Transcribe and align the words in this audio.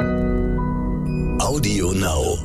Audio 0.00 1.92
Now. 1.92 2.38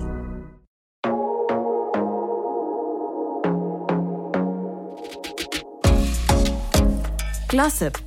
Glossip, 7.47 7.97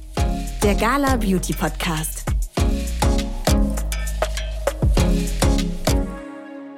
der 0.63 0.75
Gala 0.75 1.17
Beauty 1.17 1.55
Podcast. 1.55 2.27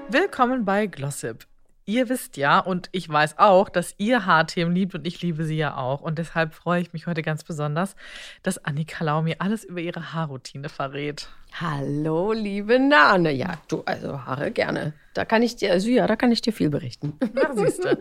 Willkommen 0.08 0.64
bei 0.64 0.86
Glossip. 0.86 1.48
Ihr 1.86 2.08
wisst 2.08 2.36
ja, 2.36 2.60
und 2.60 2.88
ich 2.92 3.08
weiß 3.08 3.38
auch, 3.38 3.68
dass 3.68 3.96
ihr 3.98 4.26
Haarthemen 4.26 4.72
liebt 4.72 4.94
und 4.94 5.08
ich 5.08 5.20
liebe 5.22 5.44
sie 5.44 5.56
ja 5.56 5.76
auch. 5.76 6.02
Und 6.02 6.18
deshalb 6.18 6.54
freue 6.54 6.80
ich 6.80 6.92
mich 6.92 7.08
heute 7.08 7.22
ganz 7.22 7.42
besonders, 7.42 7.96
dass 8.44 8.64
Annika 8.64 9.02
Lau 9.02 9.22
mir 9.22 9.40
alles 9.40 9.64
über 9.64 9.80
ihre 9.80 10.12
Haarroutine 10.12 10.68
verrät. 10.68 11.30
Hallo, 11.58 12.32
liebe 12.32 12.78
Nane. 12.78 13.32
Ja, 13.32 13.54
du, 13.68 13.82
also 13.84 14.24
Haare 14.24 14.50
gerne. 14.50 14.92
Da 15.14 15.24
kann 15.24 15.42
ich 15.42 15.56
dir, 15.56 15.72
also 15.72 15.88
ja, 15.88 16.06
da 16.06 16.14
kann 16.16 16.30
ich 16.30 16.40
dir 16.40 16.52
viel 16.52 16.70
berichten. 16.70 17.14
Ja, 17.34 17.54
siehst 17.54 17.84
du. 17.84 17.98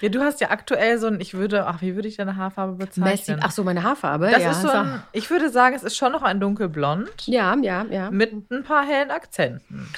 Ja, 0.00 0.08
du 0.08 0.20
hast 0.20 0.40
ja 0.40 0.50
aktuell 0.50 0.98
so 0.98 1.06
ein, 1.08 1.20
ich 1.20 1.34
würde, 1.34 1.66
ach, 1.66 1.82
wie 1.82 1.94
würde 1.94 2.08
ich 2.08 2.16
deine 2.16 2.36
Haarfarbe 2.36 2.74
bezeichnen? 2.74 3.04
Messi, 3.10 3.36
ach 3.40 3.50
so, 3.50 3.64
meine 3.64 3.82
Haarfarbe. 3.82 4.30
Das 4.30 4.42
ja, 4.42 4.50
ist 4.52 4.62
so 4.62 4.68
ein, 4.68 5.02
ich 5.12 5.30
würde 5.30 5.50
sagen, 5.50 5.74
es 5.76 5.82
ist 5.82 5.96
schon 5.96 6.12
noch 6.12 6.22
ein 6.22 6.40
dunkelblond. 6.40 7.26
Ja, 7.26 7.56
ja, 7.60 7.84
ja. 7.90 8.10
Mit 8.10 8.50
ein 8.50 8.62
paar 8.64 8.86
hellen 8.86 9.10
Akzenten. 9.10 9.88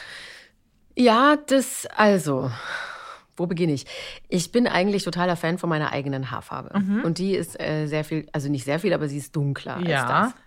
Ja, 0.97 1.37
das, 1.47 1.87
also, 1.97 2.51
wo 3.37 3.47
beginne 3.47 3.73
ich? 3.73 3.87
Ich 4.29 4.51
bin 4.53 4.67
eigentlich 4.67 5.05
totaler 5.05 5.37
Fan 5.37 5.59
von 5.59 5.69
meiner 5.71 5.93
eigenen 5.93 6.31
Haarfarbe. 6.31 6.79
Mhm. 6.79 7.03
Und 7.05 7.19
die 7.19 7.35
ist 7.35 7.59
äh, 7.61 7.87
sehr 7.87 8.05
viel, 8.05 8.27
also 8.33 8.49
nicht 8.49 8.65
sehr 8.65 8.81
viel, 8.81 8.93
aber 8.93 9.09
sie 9.09 9.19
ist 9.19 9.35
dunkler 9.37 9.79
Ja. 9.81 10.05
als 10.07 10.33
das. 10.33 10.43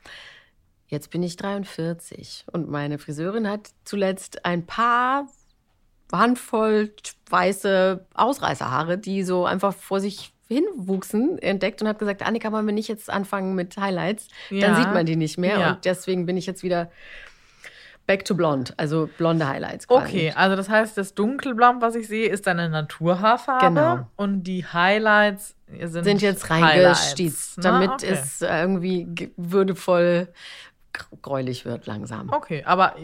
Jetzt 0.94 1.10
bin 1.10 1.24
ich 1.24 1.38
43 1.38 2.46
und 2.52 2.70
meine 2.70 3.00
Friseurin 3.00 3.50
hat 3.50 3.72
zuletzt 3.84 4.46
ein 4.46 4.64
paar 4.68 5.28
Handvoll 6.12 6.92
weiße 7.32 8.06
Ausreißerhaare, 8.14 9.00
die 9.00 9.24
so 9.24 9.48
einfach 9.48 9.74
vor 9.74 10.00
sich 10.00 10.32
hinwuchsen, 10.48 11.40
entdeckt 11.40 11.82
und 11.82 11.88
hat 11.88 11.98
gesagt, 11.98 12.22
Annika, 12.22 12.52
wollen 12.52 12.68
wir 12.68 12.74
nicht 12.76 12.90
jetzt 12.90 13.10
anfangen 13.10 13.56
mit 13.56 13.76
Highlights? 13.76 14.28
Dann 14.52 14.60
Ja. 14.60 14.76
sieht 14.76 14.94
man 14.94 15.08
die 15.08 15.16
nicht 15.16 15.40
mehr 15.40 15.60
Ja. 15.60 15.70
und 15.72 15.86
deswegen 15.86 16.28
bin 16.28 16.38
ich 16.38 16.46
jetzt 16.46 16.62
wieder 16.62 16.92
back 18.06 18.24
to 18.26 18.36
blond, 18.36 18.74
also 18.78 19.10
blonde 19.18 19.48
Highlights. 19.48 19.88
Quasi. 19.88 20.06
Okay, 20.06 20.34
also 20.36 20.56
das 20.56 20.70
heißt, 20.70 20.96
das 20.96 21.16
dunkelblond, 21.16 21.82
was 21.82 21.96
ich 21.96 22.08
sehe, 22.08 22.30
ist 22.30 22.46
deine 22.46 22.70
Naturhaarfarbe. 22.70 23.66
Genau. 23.66 24.08
Und 24.16 24.44
die 24.44 24.64
Highlights 24.66 25.56
sind, 25.82 26.04
sind 26.04 26.22
jetzt 26.22 26.52
reingestiezt, 26.52 27.58
ne? 27.58 27.64
damit 27.64 27.90
okay. 27.92 28.10
es 28.12 28.42
irgendwie 28.42 29.06
ge- 29.06 29.32
würdevoll 29.38 30.28
gräulich 31.22 31.66
wird 31.66 31.86
langsam. 31.86 32.30
Okay, 32.32 32.64
aber 32.66 32.96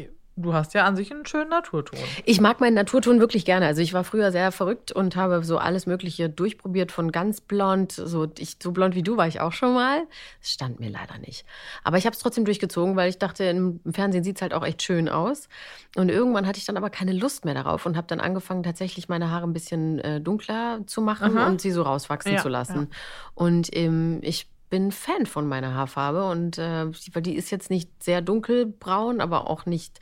du 0.42 0.54
hast 0.54 0.73
ja 0.73 0.86
an 0.86 0.95
sich 0.95 1.12
einen 1.12 1.26
schönen 1.26 1.50
Naturton. 1.50 2.00
Ich 2.26 2.40
mag 2.42 2.59
meinen 2.59 2.73
Naturton 2.73 3.20
wirklich 3.20 3.45
gerne. 3.45 3.66
Also 3.66 3.82
ich 3.82 3.94
war 3.94 4.04
früher 4.04 4.32
sehr 4.32 4.52
verrückt 4.52 4.92
und 4.92 5.16
habe 5.16 5.44
so 5.44 5.58
alles 5.58 5.86
Mögliche 5.86 6.30
durchprobiert, 6.30 6.92
von 6.92 7.12
ganz 7.12 7.42
blond, 7.42 7.92
so, 7.92 8.28
ich, 8.38 8.58
so 8.62 8.72
blond 8.72 8.95
wie 8.95 9.04
du 9.04 9.17
war 9.17 9.28
ich 9.28 9.42
auch 9.42 9.52
schon 9.52 9.73
mal. 9.73 10.02
Das 10.40 10.52
stand 10.52 10.80
mir 10.80 10.90
leider 10.90 11.17
nicht. 11.20 11.45
Aber 11.84 11.98
ich 11.98 12.06
habe 12.06 12.14
es 12.14 12.20
trotzdem 12.20 12.45
durchgezogen, 12.45 12.95
weil 12.95 13.10
ich 13.10 13.17
dachte, 13.17 13.44
im 13.44 13.82
Fernsehen 13.92 14.23
sieht 14.23 14.38
es 14.38 14.42
halt 14.42 14.54
auch 14.54 14.66
echt 14.66 14.82
schön 14.82 15.10
aus. 15.10 15.50
Und 15.95 16.10
irgendwann 16.10 16.48
hatte 16.48 16.60
ich 16.60 16.66
dann 16.66 16.78
aber 16.78 16.90
keine 16.90 17.14
Lust 17.14 17.45
mehr 17.45 17.54
darauf 17.54 17.86
und 17.86 17.98
habe 17.98 18.08
dann 18.08 18.20
angefangen, 18.20 18.64
tatsächlich 18.64 19.10
meine 19.10 19.30
Haare 19.30 19.45
ein 19.45 19.54
bisschen 19.54 20.00
äh, 20.00 20.22
dunkler 20.22 20.82
zu 20.86 21.02
machen 21.02 21.38
Aha. 21.38 21.48
und 21.48 21.62
sie 21.62 21.72
so 21.72 21.84
rauswachsen 21.84 22.34
Ja, 22.34 22.42
zu 22.42 22.50
lassen. 22.50 22.90
Und 23.34 23.76
ähm, 23.76 24.20
ich 24.22 24.48
bin 24.70 24.92
Fan 24.92 25.25
von 25.25 25.48
meiner 25.48 25.73
Haarfarbe 25.73 26.25
und 26.30 26.58
äh, 26.58 26.88
die- 27.22 27.36
ist 27.36 27.50
jetzt 27.52 27.70
nicht 27.70 28.03
sehr 28.03 28.22
dunkelbraun, 28.22 29.22
aber 29.22 29.50
auch 29.50 29.66
nicht 29.66 30.00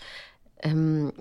ähm, 0.62 1.14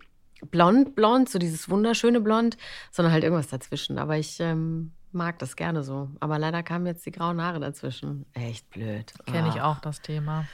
blond, 0.50 0.94
blond, 0.94 1.28
so 1.28 1.38
dieses 1.38 1.68
wunderschöne 1.70 2.20
Blond, 2.20 2.56
sondern 2.90 3.12
halt 3.12 3.24
irgendwas 3.24 3.48
dazwischen. 3.48 3.98
Aber 3.98 4.16
ich 4.16 4.40
ähm, 4.40 4.92
mag 5.12 5.38
das 5.38 5.56
gerne 5.56 5.82
so. 5.82 6.10
Aber 6.20 6.38
leider 6.38 6.62
kamen 6.62 6.86
jetzt 6.86 7.06
die 7.06 7.10
grauen 7.12 7.40
Haare 7.40 7.60
dazwischen. 7.60 8.26
Echt 8.34 8.68
blöd. 8.70 9.12
Kenne 9.26 9.48
ich 9.48 9.60
Ah. 9.60 9.70
auch 9.72 9.80
das 9.80 10.00
Thema. 10.02 10.46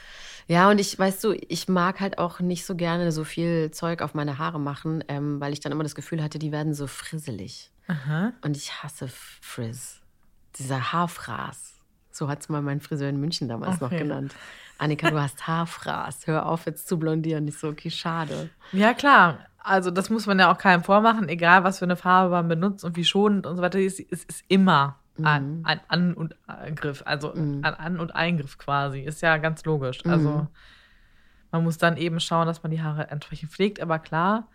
Ja, 0.49 0.69
und 0.71 0.81
ich, 0.81 0.99
weißt 0.99 1.23
du, 1.25 1.33
ich 1.33 1.69
mag 1.69 2.01
halt 2.01 2.19
auch 2.19 2.41
nicht 2.41 2.67
so 2.67 2.75
gerne 2.75 3.13
so 3.13 3.23
viel 3.25 3.71
Zeug 3.71 4.03
auf 4.03 4.13
meine 4.15 4.39
Haare 4.39 4.59
machen, 4.61 5.03
ähm, 5.09 5.41
weil 5.41 5.53
ich 5.53 5.61
dann 5.61 5.73
immer 5.73 5.85
das 5.85 5.95
Gefühl 5.95 6.23
hatte, 6.23 6.39
die 6.39 6.51
werden 6.53 6.75
so 6.75 6.87
frisselig. 6.89 7.71
Aha. 7.87 8.33
Und 8.43 8.57
ich 8.57 8.83
hasse 8.83 9.09
Frizz. 9.09 10.01
Dieser 10.57 10.93
Haarfraß. 10.93 11.81
So 12.15 12.29
hat 12.29 12.41
es 12.41 12.49
mal 12.49 12.63
mein 12.63 12.81
Friseur 12.81 13.09
in 13.09 13.19
München 13.21 13.49
damals 13.49 13.81
noch 13.81 13.89
Okay. 13.91 13.99
genannt. 14.01 14.35
Annika, 14.79 15.11
du 15.11 15.21
hast 15.21 15.47
Haarfraß. 15.47 16.27
Hör 16.27 16.47
auf, 16.47 16.67
jetzt 16.67 16.89
zu 16.89 16.99
blondieren. 16.99 17.47
Ich 17.49 17.59
so, 17.59 17.69
okay, 17.69 17.91
schade. 17.91 18.51
Ja, 18.73 18.95
klar. 18.95 19.39
Also, 19.59 19.91
das 19.91 20.11
muss 20.11 20.27
man 20.27 20.39
ja 20.41 20.53
auch 20.53 20.59
keinem 20.59 20.83
vormachen, 20.83 21.29
egal 21.29 21.63
was 21.63 21.79
für 21.79 21.85
eine 21.85 21.97
Farbe 21.97 22.31
man 22.31 22.49
benutzt 22.49 22.85
und 22.85 22.97
wie 22.97 23.05
schonend 23.05 23.47
und 23.47 23.57
so 23.57 23.63
weiter. 23.63 23.79
Es 23.79 24.01
es 24.01 24.25
ist 24.25 24.45
immer 24.49 24.97
ein, 25.23 25.61
ein 25.65 25.81
An- 25.89 26.15
und 26.15 26.35
Eingriff. 26.49 27.03
Also 27.07 27.33
ein 27.33 27.65
An- 27.65 28.01
und 28.01 28.15
Eingriff 28.15 28.59
quasi. 28.59 29.01
Ist 29.01 29.23
ja 29.23 29.37
ganz 29.37 29.65
logisch. 29.65 30.05
Also, 30.05 30.49
man 31.53 31.63
muss 31.65 31.79
dann 31.79 31.97
eben 31.97 32.19
schauen, 32.19 32.47
dass 32.47 32.63
man 32.63 32.73
die 32.73 32.83
Haare 32.83 33.09
entsprechend 33.11 33.53
pflegt. 33.53 33.81
Aber 33.81 33.99
klar, 33.99 34.49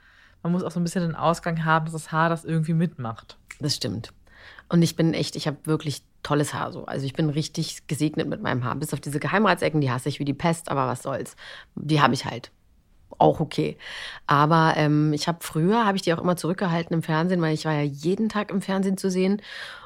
man 0.44 0.51
muss 0.51 0.63
auch 0.63 0.72
so 0.72 0.79
ein 0.79 0.84
bisschen 0.84 1.03
den 1.03 1.16
Ausgang 1.16 1.63
haben, 1.63 1.85
dass 1.85 1.94
das 1.94 2.12
Haar 2.12 2.28
das 2.29 2.44
irgendwie 2.44 2.74
mitmacht. 2.74 3.38
Das 3.59 3.75
stimmt. 3.75 4.12
Und 4.68 4.81
ich 4.81 4.95
bin 4.95 5.13
echt, 5.13 5.35
ich 5.38 5.47
habe 5.47 5.57
wirklich 5.63 6.03
tolles 6.27 6.53
Haar 6.53 6.71
so. 6.71 6.85
Also 6.85 7.05
ich 7.05 7.13
bin 7.13 7.29
richtig 7.29 7.88
gesegnet 7.88 8.27
mit 8.27 8.41
meinem 8.41 8.63
Haar. 8.63 8.75
Bis 8.75 8.93
auf 8.93 8.99
diese 8.99 9.19
Geheimratsecken, 9.19 9.81
die 9.81 9.91
hasse 9.91 10.09
ich 10.09 10.19
wie 10.19 10.25
die 10.25 10.33
Pest, 10.33 10.69
aber 10.69 10.88
was 10.88 11.03
soll's. 11.03 11.35
Die 11.75 12.01
habe 12.01 12.13
ich 12.13 12.25
halt. 12.25 12.51
Auch 13.17 13.39
okay. 13.39 13.77
Aber 14.27 14.73
ähm, 14.75 15.13
ich 15.13 15.27
habe 15.27 15.39
früher, 15.41 15.85
habe 15.85 15.95
ich 15.95 16.03
die 16.03 16.13
auch 16.13 16.21
immer 16.21 16.35
zurückgehalten 16.35 16.93
im 16.93 17.01
Fernsehen, 17.01 17.41
weil 17.41 17.53
ich 17.53 17.65
war 17.65 17.73
ja 17.73 17.81
jeden 17.81 18.27
Tag 18.29 18.51
im 18.51 18.61
Fernsehen 18.61 18.97
zu 18.97 19.09
sehen. 19.09 19.41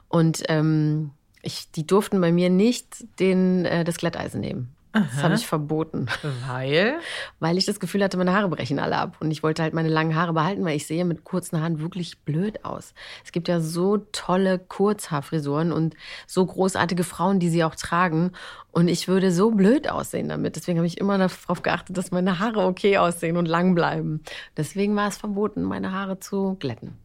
Und 0.09 0.43
ähm, 0.49 1.11
ich, 1.43 1.71
die 1.71 1.85
durften 1.85 2.19
bei 2.19 2.31
mir 2.31 2.49
nicht 2.49 3.05
den, 3.19 3.65
äh, 3.65 3.83
das 3.83 3.97
Glätteisen 3.97 4.41
nehmen. 4.41 4.75
Das 4.93 5.23
habe 5.23 5.35
ich 5.35 5.47
verboten 5.47 6.07
Weil. 6.47 6.99
weil 7.39 7.57
ich 7.57 7.65
das 7.65 7.79
Gefühl 7.79 8.03
hatte, 8.03 8.17
meine 8.17 8.33
Haare 8.33 8.49
brechen 8.49 8.79
alle 8.79 8.97
ab. 8.97 9.17
Und 9.19 9.31
ich 9.31 9.41
wollte 9.41 9.63
halt 9.63 9.73
meine 9.73 9.87
langen 9.87 10.15
Haare 10.15 10.33
behalten, 10.33 10.65
weil 10.65 10.75
ich 10.75 10.85
sehe 10.85 11.05
mit 11.05 11.23
kurzen 11.23 11.61
Haaren 11.61 11.79
wirklich 11.79 12.19
blöd 12.19 12.65
aus. 12.65 12.93
Es 13.23 13.31
gibt 13.31 13.47
ja 13.47 13.61
so 13.61 13.97
tolle 14.11 14.59
Kurzhaarfrisuren 14.59 15.71
und 15.71 15.95
so 16.27 16.45
großartige 16.45 17.03
Frauen, 17.03 17.39
die 17.39 17.49
sie 17.49 17.63
auch 17.63 17.75
tragen. 17.75 18.31
Und 18.71 18.87
ich 18.87 19.07
würde 19.07 19.31
so 19.31 19.51
blöd 19.51 19.89
aussehen 19.89 20.29
damit. 20.29 20.55
Deswegen 20.55 20.77
habe 20.79 20.87
ich 20.87 20.97
immer 20.97 21.17
darauf 21.17 21.61
geachtet, 21.61 21.97
dass 21.97 22.11
meine 22.11 22.39
Haare 22.39 22.65
okay 22.65 22.97
aussehen 22.97 23.37
und 23.37 23.47
lang 23.47 23.75
bleiben. 23.75 24.21
Deswegen 24.57 24.95
war 24.95 25.07
es 25.07 25.17
verboten, 25.17 25.63
meine 25.63 25.91
Haare 25.91 26.19
zu 26.19 26.55
glätten. 26.59 26.97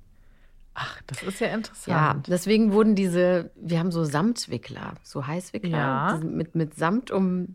Ach, 0.79 1.01
das 1.07 1.23
ist 1.23 1.41
ja 1.41 1.47
Ja, 1.49 1.55
interessant. 1.55 2.27
deswegen 2.29 2.73
wurden 2.73 2.95
diese, 2.95 3.51
wir 3.57 3.79
haben 3.79 3.91
so 3.91 4.05
Samtwickler, 4.05 4.93
so 5.03 5.27
Heißwickler 5.27 5.71
Ja. 5.71 6.21
mit, 6.23 6.55
mit 6.55 6.75
Samt, 6.75 7.11
um, 7.11 7.55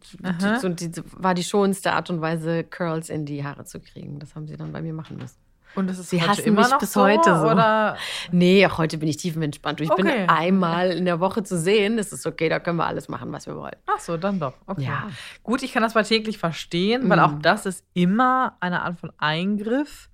so, 0.59 0.69
diese 0.69 1.03
war 1.13 1.35
die 1.35 1.43
schonendste 1.43 1.93
Art 1.93 2.09
und 2.09 2.19
Weise, 2.19 2.63
Curls 2.63 3.09
in 3.09 3.25
die 3.27 3.43
Haare 3.45 3.63
zu 3.65 3.79
kriegen. 3.79 4.17
Das 4.17 4.33
haben 4.33 4.47
sie 4.47 4.57
dann 4.57 4.71
bei 4.71 4.81
mir 4.81 4.93
machen 4.93 5.17
müssen. 5.19 5.37
Und 5.75 5.87
das 5.87 5.99
ist 5.99 6.09
Sie 6.09 6.21
hassen 6.21 6.43
immer 6.45 6.61
mich 6.63 6.69
noch 6.71 6.79
bis 6.79 6.93
so, 6.93 7.01
heute 7.03 7.39
so. 7.39 7.47
Oder? 7.47 7.95
Nee, 8.31 8.65
auch 8.65 8.77
heute 8.79 8.97
bin 8.97 9.07
ich 9.07 9.17
tiefenentspannt. 9.17 9.79
Ich 9.81 9.89
Okay. 9.91 10.01
bin 10.01 10.29
einmal 10.29 10.89
in 10.91 11.05
der 11.05 11.19
Woche 11.21 11.43
zu 11.43 11.57
sehen. 11.57 11.97
Es 11.99 12.11
ist 12.11 12.25
okay, 12.25 12.49
da 12.49 12.59
können 12.59 12.77
wir 12.77 12.87
alles 12.87 13.07
machen, 13.07 13.31
was 13.31 13.45
wir 13.47 13.55
wollen. 13.55 13.75
Ach 13.85 13.99
so, 13.99 14.17
dann 14.17 14.39
doch. 14.39 14.53
Okay. 14.65 14.83
Ja. 14.83 15.07
Gut, 15.43 15.61
ich 15.63 15.71
kann 15.71 15.81
das 15.83 15.93
mal 15.93 16.03
täglich 16.03 16.39
verstehen, 16.39 17.07
weil 17.09 17.19
Mhm. 17.19 17.23
auch 17.23 17.33
das 17.41 17.65
ist 17.67 17.85
immer 17.93 18.57
eine 18.59 18.81
Art 18.81 18.99
von 18.99 19.13
Eingriff. 19.17 20.09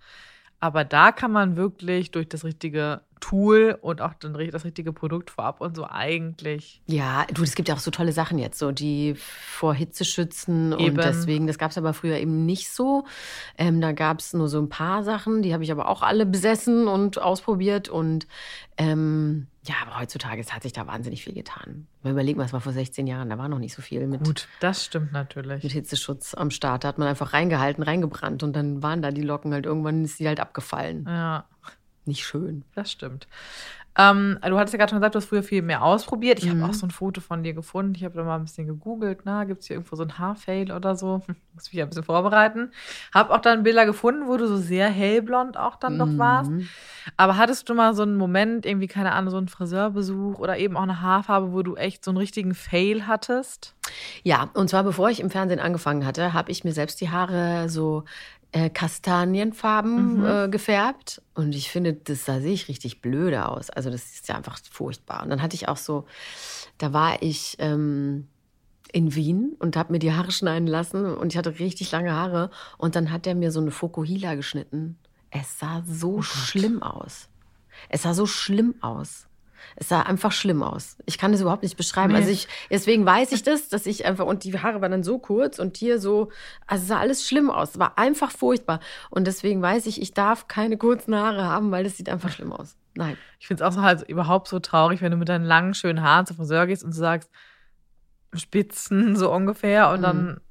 Aber 0.60 0.84
da 0.84 1.12
kann 1.12 1.32
man 1.32 1.56
wirklich 1.56 2.12
durch 2.12 2.28
das 2.30 2.44
richtige 2.44 3.02
Tool 3.20 3.78
und 3.82 4.02
auch 4.02 4.14
dann 4.14 4.34
das 4.52 4.66
richtige 4.66 4.94
Produkt 4.94 5.32
vorab 5.32 5.62
und 5.62 5.76
so 5.76 5.86
eigentlich. 5.86 6.82
Ja, 6.86 7.26
du, 7.34 7.44
es 7.44 7.56
gibt 7.56 7.70
ja 7.70 7.76
auch 7.76 7.80
so 7.80 7.92
tolle 7.92 8.12
Sachen 8.12 8.38
jetzt, 8.38 8.60
so 8.60 8.72
die 8.72 9.16
vor 9.16 9.74
Hitze 9.74 10.06
schützen 10.06 10.74
Eben. 10.74 10.84
und 10.84 10.98
deswegen, 10.98 11.48
das 11.48 11.58
gab 11.58 11.72
es 11.72 11.78
aber 11.78 11.94
früher 11.94 12.18
eben 12.18 12.46
nicht 12.46 12.70
so. 12.70 13.06
Ähm, 13.58 13.82
da 13.82 13.92
gab 13.92 14.20
es 14.20 14.34
nur 14.34 14.48
so 14.48 14.60
ein 14.60 14.70
paar 14.70 15.04
Sachen, 15.04 15.42
die 15.42 15.54
habe 15.54 15.64
ich 15.64 15.72
aber 15.72 15.90
auch 15.90 16.02
alle 16.02 16.26
besessen 16.26 16.88
und 16.88 17.20
ausprobiert 17.20 17.90
und 17.90 18.28
ähm, 18.78 19.48
ja, 19.68 19.76
aber 19.86 20.00
heutzutage 20.00 20.40
es 20.40 20.54
hat 20.54 20.64
sich 20.64 20.72
da 20.72 20.88
wahnsinnig 20.88 21.24
viel 21.24 21.34
getan. 21.34 21.88
Mal 22.04 22.12
überlegen, 22.12 22.40
was 22.40 22.54
war 22.54 22.62
vor 22.62 22.72
16 22.72 23.06
Jahren, 23.06 23.30
da 23.30 23.38
war 23.38 23.50
noch 23.50 23.60
nicht 23.60 23.74
so 23.74 23.82
viel 23.82 24.08
mit, 24.08 24.24
Gut, 24.24 24.48
das 24.60 24.86
stimmt 24.86 25.08
mit 25.08 25.14
natürlich. 25.14 25.74
Hitzeschutz 25.74 26.34
am 26.36 26.52
Start. 26.52 26.84
Da 26.84 26.90
hat 26.90 26.98
man 26.98 27.08
einfach 27.08 27.34
reingehalten, 27.34 27.84
reingebrannt 27.84 28.44
und 28.44 28.56
dann 28.56 28.82
waren 28.82 29.02
da 29.02 29.12
die 29.12 29.22
Locken 29.22 29.54
halt 29.54 29.66
irgendwann 29.66 30.06
ist 30.06 30.20
die 30.20 30.28
halt 30.28 30.40
abgefallen. 30.40 31.06
Ja, 31.08 31.46
Nicht 32.08 32.26
schön. 32.26 32.64
das 32.76 32.92
stimmt. 32.92 33.28
Ähm, 34.00 34.38
du 34.46 34.60
hattest 34.60 34.74
ja 34.74 34.78
gerade 34.78 34.92
schon 34.92 35.00
gesagt, 35.00 35.16
du 35.16 35.18
hast 35.18 35.26
früher 35.26 35.42
viel 35.42 35.64
mehr 35.64 35.82
ausprobiert. 35.82 36.38
Ich 36.38 36.46
Mhm. 36.46 36.62
habe 36.62 36.70
auch 36.70 36.74
so 36.76 36.86
ein 36.86 36.92
Foto 36.92 37.20
von 37.20 37.42
dir 37.42 37.54
gefunden. 37.56 37.96
Ich 37.96 38.04
habe 38.04 38.16
da 38.16 38.24
mal 38.24 38.36
ein 38.36 38.44
bisschen 38.44 38.68
gegoogelt. 38.68 39.22
Na, 39.24 39.44
gibt 39.46 39.62
es 39.62 39.68
hier 39.68 39.76
irgendwo 39.76 39.96
so 39.96 40.04
ein 40.04 40.20
Haarfail 40.20 40.72
oder 40.72 40.96
so? 40.96 41.24
Muss 41.56 41.66
mich 41.66 41.74
ja 41.74 41.84
ein 41.86 41.90
bisschen 41.90 42.04
vorbereiten. 42.04 42.72
Habe 43.12 43.34
auch 43.34 43.40
dann 43.42 43.64
Bilder 43.64 43.88
gefunden, 43.88 44.28
wo 44.28 44.38
du 44.38 44.48
so 44.48 44.58
sehr 44.58 44.88
hellblond 44.88 45.58
auch 45.58 45.78
dann 45.78 45.98
noch 45.98 46.16
warst. 46.16 46.52
Mhm. 46.52 46.68
Aber 47.18 47.38
hattest 47.38 47.70
du 47.70 47.74
mal 47.74 47.96
so 47.96 48.04
einen 48.04 48.18
Moment, 48.18 48.68
irgendwie, 48.68 48.86
keine 48.88 49.14
Ahnung, 49.14 49.32
so 49.32 49.38
einen 49.38 49.48
Friseurbesuch 49.48 50.38
oder 50.38 50.60
eben 50.60 50.78
auch 50.78 50.84
eine 50.84 51.02
Haarfarbe, 51.02 51.52
wo 51.52 51.64
du 51.64 51.76
echt 51.76 52.04
so 52.06 52.12
einen 52.12 52.18
richtigen 52.20 52.54
Fail 52.54 53.08
hattest? 53.08 53.74
Ja, 54.22 54.52
und 54.54 54.70
zwar 54.70 54.84
bevor 54.84 55.10
ich 55.10 55.22
im 55.22 55.32
Fernsehen 55.32 55.60
angefangen 55.60 56.06
hatte, 56.06 56.34
habe 56.34 56.52
ich 56.52 56.64
mir 56.64 56.74
selbst 56.74 57.02
die 57.02 57.10
Haare 57.10 57.68
so 57.68 58.04
äh, 58.52 58.70
Kastanienfarben 58.70 60.26
äh, 60.26 60.50
gefärbt. 60.50 61.22
Und 61.34 61.54
ich 61.56 61.70
finde, 61.70 61.94
das 61.94 62.26
sah 62.26 62.40
sehe 62.40 62.54
ich 62.54 62.68
richtig 62.68 63.02
blöde 63.02 63.48
aus. 63.48 63.70
Also 63.70 63.90
das 63.90 64.14
ist 64.14 64.28
ja 64.28 64.36
einfach 64.36 64.60
furchtbar. 64.72 65.24
Und 65.24 65.30
dann 65.30 65.42
hatte 65.42 65.56
ich 65.56 65.68
auch 65.68 65.78
so, 65.78 66.06
da 66.78 66.94
war 66.94 67.22
ich 67.22 67.58
ähm, 67.60 68.28
in 68.92 69.16
Wien 69.16 69.56
und 69.60 69.76
habe 69.76 69.92
mir 69.92 70.00
die 70.00 70.14
Haare 70.14 70.32
schneiden 70.32 70.68
lassen 70.68 71.06
und 71.06 71.34
ich 71.34 71.38
hatte 71.38 71.60
richtig 71.60 71.92
lange 71.92 72.14
Haare. 72.14 72.50
Und 72.78 72.96
dann 72.96 73.12
hat 73.12 73.28
er 73.28 73.36
mir 73.36 73.52
so 73.52 73.60
eine 73.60 73.72
Fokuhila 73.72 74.36
geschnitten. 74.36 74.98
Es 75.30 75.60
sah 75.60 75.84
so 75.86 76.22
schlimm 76.22 76.82
aus. 76.82 77.30
Es 77.90 78.04
sah 78.04 78.14
so 78.14 78.26
schlimm 78.26 78.76
aus. 78.82 79.27
Es 79.76 79.90
sah 79.90 80.02
einfach 80.02 80.32
schlimm 80.32 80.64
aus. 80.64 80.98
Ich 81.06 81.18
kann 81.18 81.32
das 81.32 81.42
überhaupt 81.42 81.64
nicht 81.64 81.78
beschreiben. 81.78 82.14
Nee. 82.14 82.20
Also 82.20 82.32
ich, 82.32 82.48
deswegen 82.70 83.06
weiß 83.06 83.32
ich 83.32 83.44
das, 83.44 83.70
dass 83.70 83.86
ich 83.86 84.06
einfach, 84.06 84.26
und 84.26 84.44
die 84.44 84.58
Haare 84.58 84.82
waren 84.82 84.92
dann 84.92 85.04
so 85.04 85.20
kurz 85.20 85.60
und 85.60 85.78
hier 85.78 86.00
so, 86.00 86.32
also 86.66 86.82
es 86.84 86.88
sah 86.88 87.00
alles 87.00 87.28
schlimm 87.28 87.50
aus. 87.50 87.72
Es 87.72 87.80
war 87.80 87.98
einfach 87.98 88.32
furchtbar. 88.32 88.80
Und 89.10 89.28
deswegen 89.28 89.62
weiß 89.62 89.86
ich, 89.86 90.02
ich 90.02 90.14
darf 90.14 90.48
keine 90.48 90.78
kurzen 90.78 91.16
Haare 91.16 91.44
haben, 91.44 91.72
weil 91.72 91.84
das 91.84 91.98
sieht 91.98 92.10
einfach 92.10 92.32
schlimm 92.32 92.54
aus. 92.54 92.76
Nein. 92.96 93.18
Ich 93.40 93.48
finde 93.48 93.64
es 93.64 93.68
auch 93.68 93.74
so 93.74 93.82
halt 93.84 94.02
überhaupt 94.10 94.48
so 94.48 94.60
traurig, 94.60 95.02
wenn 95.02 95.12
du 95.12 95.18
mit 95.18 95.30
deinen 95.30 95.46
langen, 95.46 95.74
schönen 95.74 96.02
Haaren 96.02 96.26
zum 96.26 96.38
Friseur 96.38 96.66
gehst 96.66 96.84
und 96.84 96.92
du 96.92 96.98
sagst, 96.98 97.30
Spitzen 98.34 99.16
so 99.16 99.32
ungefähr 99.32 99.90
und 99.92 100.02
dann 100.02 100.42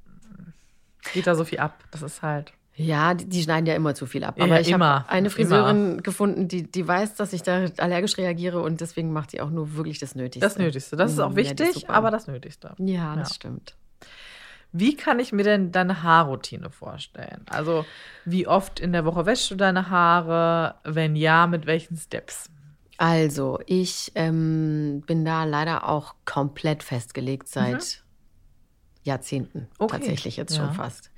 geht 1.13 1.27
da 1.27 1.35
so 1.35 1.45
viel 1.45 1.59
ab. 1.59 1.83
Das 1.91 2.01
ist 2.01 2.21
halt. 2.21 2.53
Ja, 2.79 3.15
die, 3.15 3.25
die 3.27 3.41
schneiden 3.41 3.65
ja 3.65 3.73
immer 3.73 3.95
zu 3.95 4.05
viel 4.05 4.23
ab. 4.23 4.37
Ja, 4.37 4.43
Aber 4.45 4.61
ich 4.61 4.69
immer. 4.69 4.99
habe 4.99 5.09
eine 5.09 5.31
Friseurin 5.31 6.03
gefunden, 6.03 6.47
die, 6.47 6.61
die 6.69 6.87
weiß, 6.87 7.15
dass 7.15 7.33
ich 7.33 7.41
da 7.41 7.65
allergisch 7.77 8.17
reagiere 8.17 8.61
und 8.61 8.81
deswegen 8.81 9.11
macht 9.11 9.31
sie 9.31 9.41
auch 9.41 9.49
nur 9.49 9.75
wirklich 9.75 9.97
das 9.97 10.13
Nötigste. 10.13 10.39
Das 10.47 10.57
Nötigste. 10.59 10.95
Das 10.95 11.11
ist 11.11 11.19
auch 11.19 11.31
Mm, 11.31 11.37
ja, 11.39 11.41
ist 11.43 11.59
wichtig, 11.59 11.73
super. 11.81 11.93
aber 11.93 12.11
das 12.11 12.27
Nötigste. 12.27 12.75
Ja, 12.77 13.15
das 13.15 13.29
Ja. 13.29 13.33
stimmt. 13.35 13.75
Wie 14.71 14.95
kann 14.95 15.17
ich 15.19 15.31
mir 15.31 15.43
denn 15.43 15.71
deine 15.71 16.03
Haarroutine 16.03 16.69
vorstellen? 16.69 17.45
Also, 17.49 17.83
wie 18.25 18.45
oft 18.47 18.79
in 18.79 18.91
der 18.93 19.05
Woche 19.05 19.25
wäschst 19.25 19.49
du 19.49 19.55
deine 19.55 19.89
Haare? 19.89 20.75
Wenn 20.83 21.15
ja, 21.15 21.47
mit 21.47 21.65
welchen 21.65 21.97
Steps? 21.97 22.51
Also, 22.97 23.59
ich 23.65 24.11
ähm, 24.13 25.01
bin 25.07 25.25
da 25.25 25.45
leider 25.45 25.87
auch 25.89 26.13
komplett 26.25 26.83
festgelegt 26.83 27.47
seit 27.47 28.03
Jahrzehnten. 29.03 29.59
Mhm. 29.61 29.67
Okay. 29.79 29.97
Tatsächlich 29.97 30.37
jetzt 30.37 30.55
Ja. 30.55 30.65
schon 30.65 30.73
fast. 30.73 31.11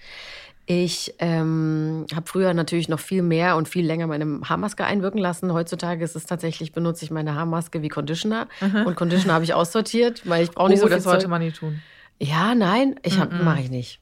Ich 0.71 1.15
ähm, 1.17 2.05
habe 2.13 2.27
früher 2.27 2.53
natürlich 2.53 2.89
noch 2.89 2.99
viel 2.99 3.23
mehr 3.23 3.55
und 3.55 3.67
viel 3.67 3.83
länger 3.83 4.05
meine 4.05 4.41
Haarmaske 4.47 4.85
einwirken 4.85 5.19
lassen. 5.19 5.51
Heutzutage 5.51 6.03
ist 6.03 6.15
es 6.15 6.27
tatsächlich, 6.27 6.73
benutze 6.73 7.03
ich 7.05 7.09
meine 7.09 7.33
Haarmaske 7.33 7.81
wie 7.81 7.87
Conditioner. 7.87 8.47
Und 8.85 8.95
Conditioner 8.95 9.33
habe 9.33 9.43
ich 9.43 9.55
aussortiert, 9.55 10.29
weil 10.29 10.43
ich 10.43 10.51
brauche 10.51 10.69
nicht 10.69 10.77
oh, 10.77 10.81
so 10.81 10.87
viel 10.89 10.95
das 10.97 11.05
sollte 11.05 11.21
Zeug. 11.23 11.29
man 11.31 11.41
nie 11.41 11.51
tun. 11.51 11.81
Ja, 12.19 12.53
nein, 12.53 12.99
ich 13.01 13.19
hab, 13.19 13.31
mache 13.33 13.61
ich 13.61 13.71
nicht. 13.71 13.99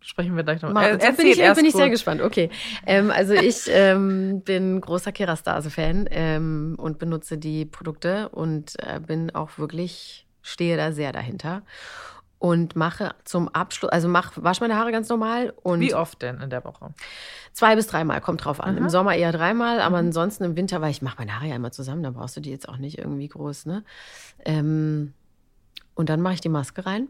Sprechen 0.00 0.34
wir 0.34 0.42
gleich 0.42 0.60
noch. 0.62 0.72
Ma- 0.72 0.84
Äh, 0.84 0.98
Jetzt 1.00 1.16
bin 1.16 1.28
ich, 1.28 1.38
erst 1.38 1.58
bin 1.60 1.66
ich 1.66 1.74
sehr 1.74 1.90
gespannt. 1.90 2.22
Okay. 2.22 2.50
Ähm, 2.86 3.12
also 3.12 3.34
ich 3.34 3.66
ähm, 3.68 4.40
bin 4.44 4.80
großer 4.80 5.12
Kerastase-Fan 5.12 6.08
ähm, 6.10 6.74
und 6.76 6.98
benutze 6.98 7.38
die 7.38 7.66
Produkte 7.66 8.30
und 8.30 8.72
äh, 8.80 8.98
bin 8.98 9.32
auch 9.32 9.58
wirklich, 9.58 10.26
stehe 10.42 10.76
da 10.76 10.90
sehr 10.90 11.12
dahinter. 11.12 11.62
Und 12.40 12.74
mache 12.74 13.14
zum 13.24 13.48
Abschluss, 13.50 13.92
also 13.92 14.08
mach, 14.08 14.32
wasche 14.36 14.62
meine 14.62 14.74
Haare 14.76 14.90
ganz 14.92 15.08
normal 15.10 15.52
und 15.62 15.80
Wie 15.80 15.94
oft 15.94 16.22
denn 16.22 16.40
in 16.40 16.48
der 16.48 16.64
Woche? 16.64 16.88
zwei 17.52 17.76
bis 17.76 17.86
dreimal, 17.86 18.22
kommt 18.22 18.42
drauf 18.44 18.60
an. 18.60 18.78
Im 18.78 18.88
Sommer 18.88 19.14
eher 19.14 19.30
dreimal, 19.30 19.76
Mhm. 19.76 19.82
aber 19.82 19.98
ansonsten 19.98 20.44
im 20.44 20.56
Winter, 20.56 20.80
weil 20.80 20.90
ich 20.90 21.02
mache 21.02 21.16
meine 21.18 21.34
Haare 21.36 21.48
ja 21.48 21.56
immer 21.56 21.70
zusammen, 21.70 22.02
da 22.02 22.10
brauchst 22.10 22.36
du 22.38 22.40
die 22.40 22.50
jetzt 22.50 22.66
auch 22.66 22.78
nicht 22.78 22.96
irgendwie 22.98 23.28
groß, 23.28 23.66
ne? 23.66 23.84
Ähm, 24.46 25.12
und 25.94 26.08
dann 26.08 26.22
mache 26.22 26.32
ich 26.34 26.40
die 26.40 26.48
Maske 26.48 26.86
rein. 26.86 27.08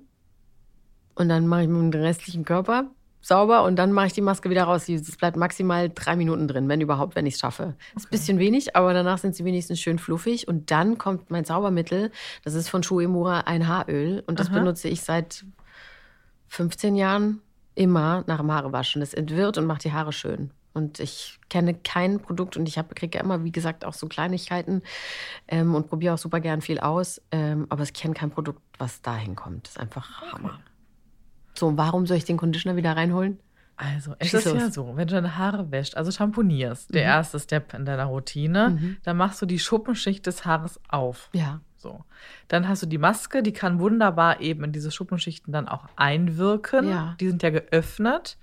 Und 1.14 1.28
dann 1.28 1.46
mache 1.46 1.62
ich 1.62 1.68
mit 1.68 1.94
dem 1.94 2.00
restlichen 2.00 2.44
Körper 2.44 2.86
sauber 3.20 3.64
und 3.64 3.76
dann 3.76 3.92
mache 3.92 4.08
ich 4.08 4.12
die 4.12 4.20
Maske 4.20 4.50
wieder 4.50 4.64
raus. 4.64 4.88
Es 4.88 5.16
bleibt 5.16 5.36
maximal 5.36 5.90
drei 5.90 6.16
Minuten 6.16 6.48
drin, 6.48 6.68
wenn 6.68 6.80
überhaupt, 6.80 7.14
wenn 7.14 7.26
ich 7.26 7.34
es 7.34 7.40
schaffe. 7.40 7.74
Ist 7.96 8.06
ein 8.06 8.10
bisschen 8.10 8.38
wenig, 8.38 8.76
aber 8.76 8.94
danach 8.94 9.18
sind 9.18 9.36
sie 9.36 9.44
wenigstens 9.44 9.80
schön 9.80 9.98
fluffig. 9.98 10.48
Und 10.48 10.70
dann 10.70 10.98
kommt 10.98 11.30
mein 11.30 11.44
Zaubermittel. 11.44 12.10
Das 12.44 12.54
ist 12.54 12.68
von 12.68 12.82
Shuemura 12.82 13.40
ein 13.40 13.68
Haaröl. 13.68 14.22
Und 14.26 14.40
das 14.40 14.48
Aha. 14.48 14.58
benutze 14.58 14.88
ich 14.88 15.02
seit 15.02 15.44
15 16.48 16.96
Jahren 16.96 17.42
immer 17.74 18.24
nach 18.26 18.38
dem 18.38 18.50
Haarewaschen. 18.50 19.00
Das 19.00 19.14
entwirrt 19.14 19.58
und 19.58 19.66
macht 19.66 19.84
die 19.84 19.92
Haare 19.92 20.12
schön. 20.12 20.50
Und 20.72 21.00
ich 21.00 21.38
kenne 21.48 21.74
kein 21.74 22.20
Produkt 22.20 22.56
und 22.56 22.68
ich 22.68 22.78
kriege 22.94 23.18
ja 23.18 23.24
immer, 23.24 23.42
wie 23.42 23.50
gesagt, 23.50 23.84
auch 23.84 23.92
so 23.92 24.06
Kleinigkeiten 24.06 24.82
ähm, 25.48 25.74
und 25.74 25.88
probiere 25.88 26.14
auch 26.14 26.18
super 26.18 26.38
gern 26.38 26.60
viel 26.60 26.78
aus. 26.78 27.20
Ähm, 27.32 27.66
aber 27.70 27.82
ich 27.82 27.92
kenne 27.92 28.14
kein 28.14 28.30
Produkt, 28.30 28.62
was 28.78 29.02
dahin 29.02 29.34
kommt. 29.34 29.66
Das 29.66 29.72
ist 29.72 29.80
einfach 29.80 30.22
Hammer. 30.32 30.60
So, 31.60 31.76
warum 31.76 32.06
soll 32.06 32.16
ich 32.16 32.24
den 32.24 32.38
Conditioner 32.38 32.76
wieder 32.76 32.96
reinholen? 32.96 33.38
Also, 33.76 34.14
es 34.18 34.28
Schieß 34.30 34.46
ist 34.46 34.54
ja 34.54 34.70
so, 34.70 34.96
wenn 34.96 35.06
du 35.08 35.14
deine 35.14 35.36
Haare 35.38 35.70
wäschst, 35.70 35.96
also 35.96 36.10
shampoonierst, 36.10 36.94
der 36.94 37.02
erste 37.02 37.38
Step 37.38 37.72
in 37.74 37.84
deiner 37.84 38.06
Routine, 38.06 38.70
Mhm. 38.70 38.96
dann 39.02 39.16
machst 39.18 39.40
du 39.42 39.46
die 39.46 39.58
Schuppenschicht 39.58 40.26
des 40.26 40.44
Haares 40.46 40.80
auf. 40.88 41.28
Ja. 41.32 41.60
So. 41.76 42.04
Dann 42.48 42.68
hast 42.68 42.82
du 42.82 42.86
die 42.86 42.98
Maske, 42.98 43.42
die 43.42 43.52
kann 43.54 43.78
wunderbar 43.78 44.40
eben 44.40 44.64
in 44.64 44.72
diese 44.72 44.90
Schuppenschichten 44.90 45.50
dann 45.52 45.66
auch 45.68 45.84
einwirken. 45.96 46.88
Ja. 46.88 47.14
Die 47.20 47.28
sind 47.28 47.42
ja 47.42 47.48
geöffnet. 47.50 48.36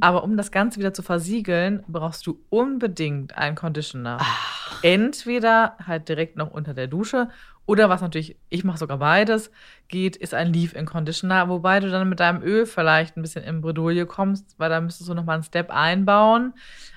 Aber 0.00 0.24
um 0.24 0.36
das 0.36 0.50
Ganze 0.50 0.78
wieder 0.80 0.92
zu 0.92 1.02
versiegeln, 1.02 1.84
brauchst 1.86 2.26
du 2.26 2.40
unbedingt 2.50 3.36
einen 3.38 3.54
Conditioner. 3.54 4.18
Entweder 4.82 5.76
halt 5.86 6.08
direkt 6.08 6.36
noch 6.36 6.50
unter 6.50 6.74
der 6.74 6.88
Dusche 6.88 7.28
oder 7.70 7.88
was 7.88 8.00
natürlich, 8.00 8.36
ich 8.48 8.64
mache 8.64 8.78
sogar 8.78 8.98
beides, 8.98 9.52
geht, 9.86 10.16
ist 10.16 10.34
ein 10.34 10.52
Leave-In-Conditioner, 10.52 11.48
wobei 11.48 11.78
du 11.78 11.88
dann 11.88 12.08
mit 12.08 12.18
deinem 12.18 12.42
Öl 12.42 12.66
vielleicht 12.66 13.16
ein 13.16 13.22
bisschen 13.22 13.44
in 13.44 13.60
Bredouille 13.60 14.06
kommst, 14.06 14.58
weil 14.58 14.70
da 14.70 14.80
müsstest 14.80 15.08
du 15.08 15.14
nochmal 15.14 15.34
einen 15.34 15.44
Step 15.44 15.70
einbauen. 15.70 16.52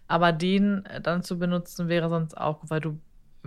Aber 0.08 0.32
den 0.32 0.84
äh, 0.88 1.00
dann 1.00 1.22
zu 1.22 1.38
benutzen 1.38 1.90
wäre 1.90 2.10
sonst 2.10 2.36
auch, 2.36 2.62
gut, 2.62 2.72
weil 2.72 2.82
du 2.82 3.00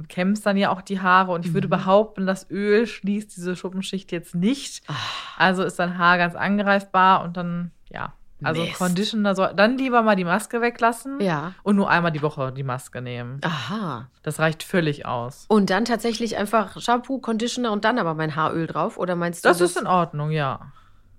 kämmst 0.09 0.47
dann 0.47 0.57
ja 0.57 0.71
auch 0.71 0.83
die 0.83 1.01
Haare 1.01 1.33
und 1.33 1.45
ich 1.45 1.51
Mhm. 1.51 1.55
würde 1.55 1.69
behaupten, 1.69 2.27
das 2.27 2.49
Öl 2.49 2.87
schließt 2.87 3.37
diese 3.37 3.57
Schuppenschicht 3.57 4.13
jetzt 4.13 4.37
nicht. 4.37 4.85
Ah. 4.87 4.95
Also 5.37 5.65
ist 5.65 5.81
dein 5.81 5.99
Haar 5.99 6.19
ganz 6.19 6.37
angreifbar 6.37 7.25
und 7.25 7.37
dann, 7.37 7.73
ja. 7.91 8.13
Also 8.43 8.63
Mist. 8.63 8.75
Conditioner 8.77 9.35
soll, 9.35 9.55
dann 9.55 9.79
lieber 9.79 10.03
mal 10.03 10.15
die 10.17 10.25
Maske 10.25 10.61
weglassen 10.61 11.21
Ja. 11.21 11.55
und 11.63 11.77
nur 11.77 11.89
einmal 11.89 12.13
die 12.13 12.21
Woche 12.21 12.53
die 12.53 12.63
Maske 12.63 13.01
nehmen. 13.01 13.41
Aha. 13.43 14.09
Das 14.23 14.39
reicht 14.39 14.63
völlig 14.63 15.07
aus. 15.07 15.47
Und 15.49 15.71
dann 15.71 15.87
tatsächlich 15.87 16.37
einfach 16.37 16.79
Shampoo, 16.81 17.19
Conditioner 17.19 17.73
und 17.73 17.85
dann 17.87 17.99
aber 17.99 18.13
mein 18.15 18.37
Haaröl 18.37 18.67
drauf? 18.67 18.99
Oder 18.99 19.17
meinst 19.17 19.45
du 19.45 19.49
Das 19.49 19.61
ist 19.63 19.79
in 19.81 19.87
Ordnung, 19.87 20.31
ja. 20.31 20.73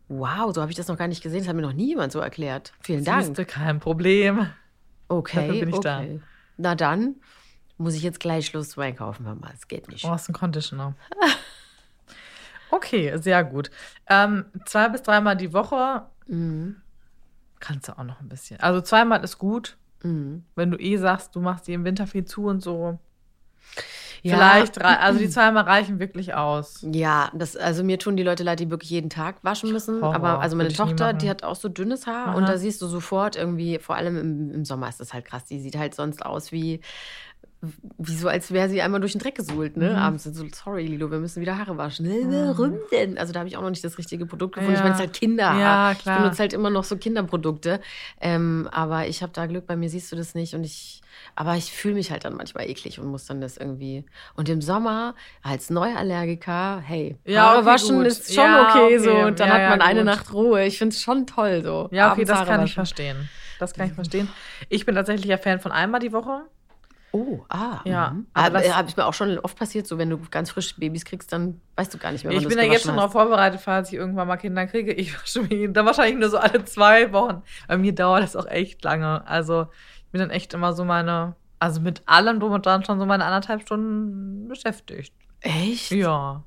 Wow, 0.10 0.54
so 0.54 0.62
habe 0.62 0.69
ich 0.72 0.78
das 0.78 0.88
noch 0.88 0.98
gar 0.98 1.08
nicht 1.08 1.24
gesehen. 1.24 1.40
Das 1.40 1.48
hat 1.48 1.56
mir 1.56 1.64
noch 1.64 1.74
nie 1.74 1.88
jemand 1.88 2.12
so 2.12 2.19
erklärt. 2.19 2.72
Vielen 2.81 3.04
Dank. 3.04 3.24
Siehste, 3.25 3.46
kein 3.46 3.80
Problem. 3.80 4.48
Okay, 5.10 5.48
Dafür 5.48 5.60
bin 5.60 5.69
ich 5.69 5.80
da. 5.80 5.98
okay. 6.00 6.22
Na 6.58 6.75
dann 6.75 7.16
muss 7.78 7.95
ich 7.95 8.04
jetzt 8.04 8.19
gleich 8.19 8.45
Schluss 8.45 8.69
zu 8.69 8.81
einkaufen, 8.81 9.24
mal. 9.26 9.52
Es 9.54 9.68
geht 9.68 9.88
nicht. 9.90 10.04
Du 10.04 10.09
hast 10.09 10.30
einen 10.30 10.36
Conditioner. 10.36 10.94
Okay, 12.69 13.18
sehr 13.18 13.44
gut. 13.45 13.71
Ähm, 14.09 14.45
zwei 14.66 14.90
bis 14.90 15.02
dreimal 15.02 15.38
die 15.38 15.54
Woche 15.54 16.04
Mhm. 16.28 16.81
Kannst 17.59 17.87
du 17.87 17.97
auch 17.97 18.04
noch 18.04 18.21
ein 18.21 18.30
bisschen. 18.30 18.59
Also 18.59 18.81
zweimal 18.81 19.23
ist 19.23 19.37
gut, 19.37 19.78
Mhm. 20.04 20.44
wenn 20.56 20.69
du 20.71 20.78
eh 20.78 20.97
sagst, 20.97 21.35
du 21.35 21.42
machst 21.42 21.68
dir 21.68 21.76
im 21.76 21.83
Winter 21.83 22.06
viel 22.07 22.23
zu 22.26 22.45
und 22.45 22.61
so. 22.61 22.99
Ja. 24.23 24.35
Vielleicht, 24.35 24.81
also 24.81 25.19
die 25.19 25.30
zweimal 25.30 25.64
reichen 25.64 25.99
wirklich 25.99 26.33
aus. 26.33 26.83
Ja, 26.92 27.30
das, 27.33 27.56
also 27.56 27.83
mir 27.83 27.99
tun 27.99 28.18
die 28.18 28.23
Leute 28.23 28.44
leid, 28.44 28.59
die 28.59 28.69
wirklich 28.69 28.90
jeden 28.90 29.09
Tag 29.09 29.44
waschen 29.44 29.71
müssen. 29.71 30.02
Horror, 30.02 30.16
Aber 30.16 30.40
also 30.40 30.56
meine 30.56 30.73
Tochter, 30.73 31.14
die 31.14 31.30
hat 31.30 31.44
auch 31.44 31.56
so 31.56 31.69
dünnes 31.69 32.07
Haar 32.07 32.30
Aha. 32.30 32.33
und 32.35 32.49
da 32.49 32.57
siehst 32.57 32.81
du 32.81 32.87
sofort 32.87 33.35
irgendwie, 33.35 33.78
vor 33.80 33.95
allem 33.95 34.18
im, 34.18 34.52
im 34.52 34.66
Sommer 34.66 34.90
ist 34.90 34.99
das 34.99 35.14
halt 35.14 35.26
krass. 35.26 35.45
Die 35.45 35.59
sieht 35.59 35.78
halt 35.78 35.94
sonst 35.94 36.26
aus 36.26 36.52
wie, 36.52 36.81
wie 37.97 38.16
so, 38.16 38.28
als 38.28 38.52
wäre 38.52 38.69
sie 38.69 38.83
einmal 38.83 38.99
durch 38.99 39.14
den 39.14 39.19
Dreck 39.21 39.33
gesuhlt, 39.35 39.78
ne? 39.78 39.90
Mhm. 39.90 39.95
Abends 39.95 40.23
sind 40.26 40.35
so, 40.35 40.45
sorry, 40.54 40.85
Lilo, 40.85 41.09
wir 41.09 41.18
müssen 41.18 41.42
wieder 41.42 41.57
Haare 41.57 41.76
waschen. 41.76 42.06
Ne, 42.06 42.54
warum 42.56 42.76
denn? 42.92 43.18
Also 43.18 43.33
da 43.33 43.40
habe 43.40 43.49
ich 43.49 43.57
auch 43.57 43.64
noch 43.64 43.71
nicht 43.71 43.83
das 43.83 43.97
richtige 43.97 44.28
Produkt 44.28 44.54
gefunden. 44.56 44.73
Ich 44.73 44.78
Ja. 44.80 44.83
meine, 44.83 44.94
es 44.94 44.99
ist 44.99 45.06
halt 45.07 45.16
Kinderhaar. 45.18 45.59
Ja, 45.59 45.92
Ich 45.94 45.99
klar. 45.99 46.19
benutze 46.21 46.40
halt 46.40 46.54
immer 46.54 46.69
noch 46.69 46.83
so 46.83 46.97
Kinderprodukte. 46.97 47.80
Ähm, 48.21 48.69
aber 48.71 49.07
ich 49.07 49.23
habe 49.23 49.31
da 49.33 49.47
Glück, 49.47 49.66
bei 49.66 49.76
mir 49.76 49.90
siehst 49.90 50.11
du 50.11 50.16
das 50.16 50.35
nicht 50.35 50.54
und 50.54 50.64
ich, 50.64 51.02
aber 51.35 51.56
ich 51.56 51.71
fühle 51.71 51.95
mich 51.95 52.11
halt 52.11 52.26
dann 52.26 52.35
manchmal 52.35 52.69
eklig 52.69 52.99
und 52.99 53.07
muss 53.07 53.26
dann 53.26 53.42
das 53.42 53.57
irgendwie. 53.57 54.06
Und 54.35 54.49
im 54.49 54.61
Sommer 54.61 55.16
als 55.42 55.71
Neuallergiker, 55.71 56.80
hey, 56.85 57.18
Ja, 57.26 57.42
Haare 57.44 57.57
okay, 57.57 57.66
waschen 57.66 57.97
gut. 57.97 58.06
ist 58.07 58.33
schon 58.33 58.44
Ja, 58.44 58.69
okay, 58.69 58.99
so 58.99 59.11
okay. 59.11 59.23
und 59.26 59.40
dann 59.40 59.49
hat 59.52 59.69
man 59.69 59.81
eine. 59.81 60.04
Nacht 60.04 60.31
Ruhe. 60.31 60.64
Ich 60.66 60.78
finde 60.78 60.94
es 60.94 61.02
schon 61.02 61.26
toll 61.26 61.64
so. 61.64 61.90
Ja, 61.92 62.11
okay, 62.11 62.21
Abends 62.21 62.30
das 62.30 62.37
Haare 62.40 62.47
kann 62.49 62.59
ich 62.59 62.64
waschen. 62.66 62.73
verstehen. 62.76 63.30
Das 63.59 63.73
kann 63.73 63.87
ich 63.87 63.94
verstehen. 63.94 64.30
Ich 64.69 64.85
bin 64.85 64.94
tatsächlich 64.94 65.26
ja 65.26 65.37
Fan 65.40 65.59
von 65.59 65.71
einmal 65.71 65.99
die 65.99 66.14
Woche. 66.14 66.42
Oh, 67.18 67.45
ah. 67.50 67.80
Ja, 67.86 68.12
Mhm. 68.12 68.28
aber 68.33 68.59
das- 68.59 68.76
habe 68.76 68.90
ich 68.90 68.97
mir 68.97 69.06
auch 69.06 69.14
schon 69.14 69.40
oft 69.40 69.57
passiert, 69.57 69.88
so 69.88 69.97
wenn 69.97 70.09
du 70.09 70.19
ganz 70.30 70.52
frisch 70.52 70.76
Babys 70.78 71.04
kriegst, 71.06 71.31
dann 71.33 71.59
weißt 71.76 71.94
du 71.94 71.97
gar 71.97 72.12
nicht 72.12 72.24
mehr, 72.24 72.33
wann 72.33 72.42
Ich 72.42 72.47
bin 72.47 72.57
da 72.57 72.64
jetzt 72.64 72.83
schon 72.86 72.95
darauf 72.95 73.12
vorbereitet, 73.14 73.59
falls 73.62 73.90
ich 73.92 73.95
irgendwann 73.95 74.28
mal 74.28 74.38
Kinder 74.38 74.68
kriege. 74.68 74.94
Ich 74.94 75.14
wasche 75.21 75.42
mir 75.44 75.69
dann 75.69 75.86
wahrscheinlich 75.86 76.18
nur 76.19 76.30
so 76.30 76.38
alle 76.38 76.64
zwei 76.66 77.12
Wochen. 77.14 77.42
Bei 77.68 77.78
mir 77.78 77.94
dauert 77.95 78.24
das 78.24 78.36
auch 78.36 78.45
echt 78.47 78.83
lange. 78.83 79.26
Also 79.28 79.68
ich 80.06 80.12
bin 80.12 80.19
dann 80.21 80.30
echt 80.30 80.54
immer 80.54 80.74
so 80.74 80.83
meine, 80.86 81.36
also 81.59 81.81
mit 81.81 82.04
allem 82.06 82.40
drum 82.40 82.52
und 82.52 82.66
dran 82.66 82.83
schon 82.86 83.00
so 83.00 83.06
meine 83.06 83.26
anderthalb 83.26 83.62
Stunden 83.64 84.47
beschäftigt. 84.47 85.14
Echt? 85.42 85.92
Ja. 85.92 86.44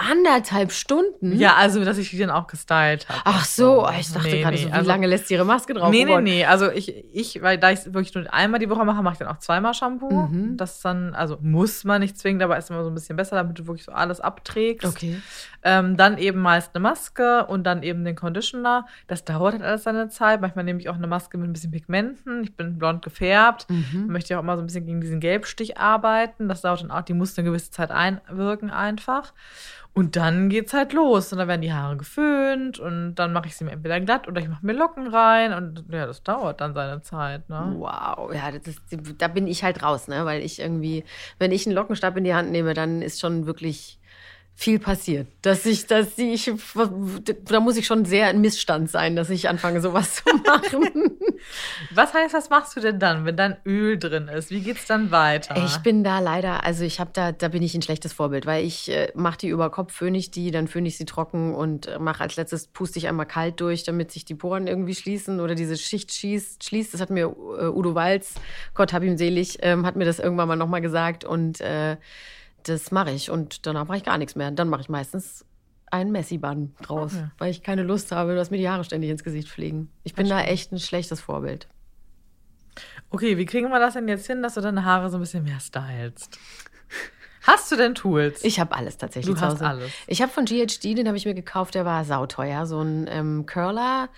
Anderthalb 0.00 0.72
Stunden? 0.72 1.36
Ja, 1.36 1.56
also, 1.56 1.84
dass 1.84 1.98
ich 1.98 2.10
die 2.10 2.18
dann 2.18 2.30
auch 2.30 2.46
gestylt 2.46 3.08
habe. 3.08 3.20
Ach 3.24 3.44
so, 3.44 3.86
oh, 3.86 3.90
ich 3.98 4.10
dachte 4.10 4.28
nee, 4.28 4.40
gerade 4.40 4.56
nee, 4.56 4.62
so, 4.62 4.68
wie 4.68 4.72
also, 4.72 4.88
lange 4.88 5.06
lässt 5.06 5.28
sie 5.28 5.34
ihre 5.34 5.44
Maske 5.44 5.74
drauf? 5.74 5.90
Nee, 5.90 6.04
nee, 6.04 6.20
nee. 6.20 6.44
Also, 6.44 6.70
ich, 6.70 7.04
ich, 7.12 7.42
weil 7.42 7.58
da 7.58 7.70
ich 7.70 7.84
wirklich 7.86 8.14
nur 8.14 8.32
einmal 8.32 8.60
die 8.60 8.70
Woche 8.70 8.84
mache, 8.84 9.02
mache 9.02 9.14
ich 9.14 9.18
dann 9.18 9.28
auch 9.28 9.38
zweimal 9.38 9.74
Shampoo. 9.74 10.28
Mhm. 10.28 10.56
Das 10.56 10.80
dann, 10.80 11.14
also 11.14 11.38
muss 11.42 11.84
man 11.84 12.00
nicht 12.00 12.18
zwingend, 12.18 12.42
aber 12.42 12.56
ist 12.56 12.70
immer 12.70 12.82
so 12.82 12.90
ein 12.90 12.94
bisschen 12.94 13.16
besser, 13.16 13.36
damit 13.36 13.58
du 13.58 13.66
wirklich 13.66 13.84
so 13.84 13.92
alles 13.92 14.20
abträgst. 14.20 14.86
Okay. 14.86 15.20
Ähm, 15.62 15.96
dann 15.96 16.16
eben 16.16 16.40
meist 16.40 16.74
eine 16.74 16.82
Maske 16.82 17.44
und 17.46 17.64
dann 17.64 17.82
eben 17.82 18.04
den 18.04 18.16
Conditioner. 18.16 18.86
Das 19.06 19.24
dauert 19.24 19.52
halt 19.52 19.62
alles 19.62 19.82
seine 19.82 20.08
Zeit. 20.08 20.40
Manchmal 20.40 20.64
nehme 20.64 20.80
ich 20.80 20.88
auch 20.88 20.94
eine 20.94 21.06
Maske 21.06 21.36
mit 21.36 21.48
ein 21.48 21.52
bisschen 21.52 21.70
Pigmenten. 21.70 22.42
Ich 22.42 22.56
bin 22.56 22.78
blond 22.78 23.02
gefärbt. 23.02 23.66
Mhm. 23.68 24.06
Möchte 24.06 24.32
ja 24.32 24.38
auch 24.38 24.42
immer 24.42 24.56
so 24.56 24.62
ein 24.62 24.66
bisschen 24.66 24.86
gegen 24.86 25.00
diesen 25.00 25.20
Gelbstich 25.20 25.76
arbeiten. 25.76 26.48
Das 26.48 26.62
dauert 26.62 26.82
dann 26.82 26.90
auch, 26.90 27.02
die 27.02 27.14
muss 27.14 27.36
eine 27.36 27.44
gewisse 27.44 27.70
Zeit 27.70 27.90
einwirken 27.90 28.70
einfach. 28.70 29.34
Und 29.92 30.16
dann 30.16 30.48
geht's 30.48 30.72
halt 30.72 30.92
los. 30.92 31.32
Und 31.32 31.38
dann 31.38 31.48
werden 31.48 31.62
die 31.62 31.72
Haare 31.72 31.96
geföhnt 31.96 32.78
und 32.78 33.16
dann 33.16 33.32
mache 33.32 33.48
ich 33.48 33.56
sie 33.56 33.64
mir 33.64 33.72
entweder 33.72 34.00
glatt 34.00 34.28
oder 34.28 34.40
ich 34.40 34.48
mache 34.48 34.64
mir 34.64 34.72
Locken 34.72 35.08
rein. 35.08 35.52
Und 35.52 35.84
ja, 35.90 36.06
das 36.06 36.22
dauert 36.22 36.60
dann 36.60 36.74
seine 36.74 37.02
Zeit. 37.02 37.48
Ne? 37.48 37.74
Wow, 37.76 38.32
ja, 38.32 38.50
das 38.52 38.66
ist, 38.66 38.82
da 39.18 39.28
bin 39.28 39.46
ich 39.46 39.64
halt 39.64 39.82
raus, 39.82 40.08
ne? 40.08 40.24
Weil 40.24 40.42
ich 40.42 40.60
irgendwie, 40.60 41.04
wenn 41.38 41.52
ich 41.52 41.66
einen 41.66 41.74
Lockenstab 41.74 42.16
in 42.16 42.24
die 42.24 42.34
Hand 42.34 42.50
nehme, 42.50 42.74
dann 42.74 43.02
ist 43.02 43.20
schon 43.20 43.46
wirklich 43.46 43.99
viel 44.54 44.78
passiert. 44.78 45.28
Dass 45.40 45.64
ich, 45.64 45.86
dass 45.86 46.18
ich, 46.18 46.52
da 47.44 47.60
muss 47.60 47.78
ich 47.78 47.86
schon 47.86 48.04
sehr 48.04 48.26
ein 48.26 48.42
Missstand 48.42 48.90
sein, 48.90 49.16
dass 49.16 49.30
ich 49.30 49.48
anfange, 49.48 49.80
sowas 49.80 50.16
zu 50.16 50.36
machen. 50.36 51.18
was 51.94 52.12
heißt, 52.12 52.34
was 52.34 52.50
machst 52.50 52.76
du 52.76 52.80
denn 52.80 52.98
dann, 52.98 53.24
wenn 53.24 53.38
dann 53.38 53.56
Öl 53.64 53.98
drin 53.98 54.28
ist? 54.28 54.50
Wie 54.50 54.60
geht's 54.60 54.86
dann 54.86 55.10
weiter? 55.10 55.56
Ich 55.64 55.78
bin 55.78 56.04
da 56.04 56.18
leider, 56.18 56.62
also 56.62 56.84
ich 56.84 57.00
habe 57.00 57.10
da, 57.14 57.32
da 57.32 57.48
bin 57.48 57.62
ich 57.62 57.74
ein 57.74 57.80
schlechtes 57.80 58.12
Vorbild, 58.12 58.44
weil 58.44 58.64
ich 58.64 58.90
äh, 58.90 59.10
mache 59.14 59.38
die 59.38 59.48
über 59.48 59.70
Kopf, 59.70 59.94
föhne 59.94 60.18
ich 60.18 60.30
die, 60.30 60.50
dann 60.50 60.68
föhne 60.68 60.88
ich 60.88 60.98
sie 60.98 61.06
trocken 61.06 61.54
und 61.54 61.86
äh, 61.86 61.98
mache 61.98 62.22
als 62.22 62.36
letztes 62.36 62.66
puste 62.66 62.98
ich 62.98 63.08
einmal 63.08 63.26
kalt 63.26 63.60
durch, 63.62 63.84
damit 63.84 64.12
sich 64.12 64.26
die 64.26 64.34
Poren 64.34 64.66
irgendwie 64.66 64.94
schließen 64.94 65.40
oder 65.40 65.54
diese 65.54 65.78
Schicht 65.78 66.12
schießt, 66.12 66.62
schließt. 66.64 66.92
Das 66.92 67.00
hat 67.00 67.08
mir 67.08 67.34
äh, 67.58 67.66
Udo 67.68 67.94
Walz, 67.94 68.34
Gott 68.74 68.92
hab 68.92 69.02
ihm 69.02 69.16
selig, 69.16 69.58
ähm, 69.62 69.86
hat 69.86 69.96
mir 69.96 70.04
das 70.04 70.18
irgendwann 70.18 70.48
mal 70.48 70.56
nochmal 70.56 70.82
gesagt 70.82 71.24
und 71.24 71.62
äh, 71.62 71.96
das 72.64 72.90
mache 72.90 73.10
ich 73.10 73.30
und 73.30 73.66
danach 73.66 73.86
mache 73.86 73.98
ich 73.98 74.04
gar 74.04 74.18
nichts 74.18 74.36
mehr. 74.36 74.50
Dann 74.50 74.68
mache 74.68 74.82
ich 74.82 74.88
meistens 74.88 75.44
einen 75.90 76.12
Messi-Bann 76.12 76.74
draus, 76.82 77.14
okay. 77.14 77.30
weil 77.38 77.50
ich 77.50 77.62
keine 77.62 77.82
Lust 77.82 78.12
habe, 78.12 78.34
dass 78.34 78.50
mir 78.50 78.58
die 78.58 78.68
Haare 78.68 78.84
ständig 78.84 79.10
ins 79.10 79.24
Gesicht 79.24 79.48
fliegen. 79.48 79.90
Ich 80.04 80.14
bin 80.14 80.28
da 80.28 80.42
echt 80.42 80.72
ein 80.72 80.78
schlechtes 80.78 81.20
Vorbild. 81.20 81.68
Okay, 83.10 83.36
wie 83.36 83.44
kriegen 83.44 83.70
wir 83.70 83.80
das 83.80 83.94
denn 83.94 84.06
jetzt 84.06 84.26
hin, 84.26 84.42
dass 84.42 84.54
du 84.54 84.60
deine 84.60 84.84
Haare 84.84 85.10
so 85.10 85.16
ein 85.16 85.20
bisschen 85.20 85.42
mehr 85.42 85.58
stylst? 85.58 86.38
Hast 87.42 87.72
du 87.72 87.76
denn 87.76 87.94
Tools? 87.94 88.44
Ich 88.44 88.60
habe 88.60 88.74
alles 88.76 88.98
tatsächlich. 88.98 89.34
Du 89.34 89.40
hast 89.40 89.62
alles. 89.62 89.90
Ich 90.06 90.20
habe 90.20 90.30
von 90.30 90.44
GHD, 90.44 90.96
den 90.96 91.06
habe 91.06 91.16
ich 91.16 91.24
mir 91.24 91.34
gekauft, 91.34 91.74
der 91.74 91.84
war 91.84 92.04
sauteuer. 92.04 92.66
So 92.66 92.80
ein 92.80 93.06
ähm, 93.08 93.46
Curler, 93.46 94.08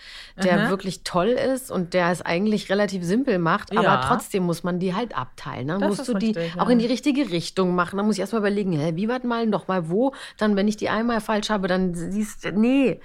der 0.42 0.62
Aha. 0.62 0.70
wirklich 0.70 1.04
toll 1.04 1.28
ist 1.28 1.70
und 1.70 1.94
der 1.94 2.10
es 2.10 2.22
eigentlich 2.22 2.70
relativ 2.70 3.04
simpel 3.04 3.38
macht, 3.38 3.72
aber 3.72 3.82
ja. 3.82 4.04
trotzdem 4.06 4.42
muss 4.44 4.64
man 4.64 4.80
die 4.80 4.94
halt 4.94 5.16
abteilen. 5.16 5.68
Dann 5.68 5.80
das 5.80 5.88
musst 5.88 6.08
du 6.08 6.12
richtig, 6.12 6.34
die 6.34 6.56
ja. 6.56 6.62
auch 6.62 6.68
in 6.68 6.78
die 6.78 6.86
richtige 6.86 7.30
Richtung 7.30 7.74
machen. 7.74 7.96
Dann 7.96 8.06
muss 8.06 8.16
ich 8.16 8.20
erstmal 8.20 8.40
überlegen, 8.40 8.72
hä, 8.72 8.92
wie 8.96 9.08
weit 9.08 9.24
mal, 9.24 9.46
noch 9.46 9.68
mal 9.68 9.88
wo. 9.88 10.14
Dann, 10.38 10.56
wenn 10.56 10.66
ich 10.66 10.76
die 10.76 10.88
einmal 10.88 11.20
falsch 11.20 11.50
habe, 11.50 11.68
dann 11.68 11.94
siehst 11.94 12.44
du, 12.44 12.52
nee. 12.52 13.00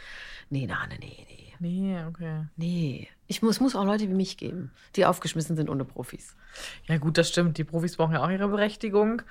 Nee, 0.49 0.65
nein, 0.65 0.89
nee, 0.99 1.25
nee. 1.27 1.37
Nee, 1.59 1.97
okay. 2.07 2.45
Nee. 2.55 3.07
Ich 3.27 3.41
muss, 3.41 3.59
muss 3.59 3.75
auch 3.75 3.83
Leute 3.83 4.07
wie 4.07 4.13
mich 4.13 4.37
geben, 4.37 4.71
die 4.95 5.05
aufgeschmissen 5.05 5.55
sind 5.55 5.69
ohne 5.69 5.83
Profis. 5.83 6.35
Ja, 6.87 6.97
gut, 6.97 7.17
das 7.17 7.29
stimmt. 7.29 7.57
Die 7.57 7.65
Profis 7.65 7.97
brauchen 7.97 8.13
ja 8.13 8.23
auch 8.23 8.29
ihre 8.29 8.47
Berechtigung. 8.47 9.21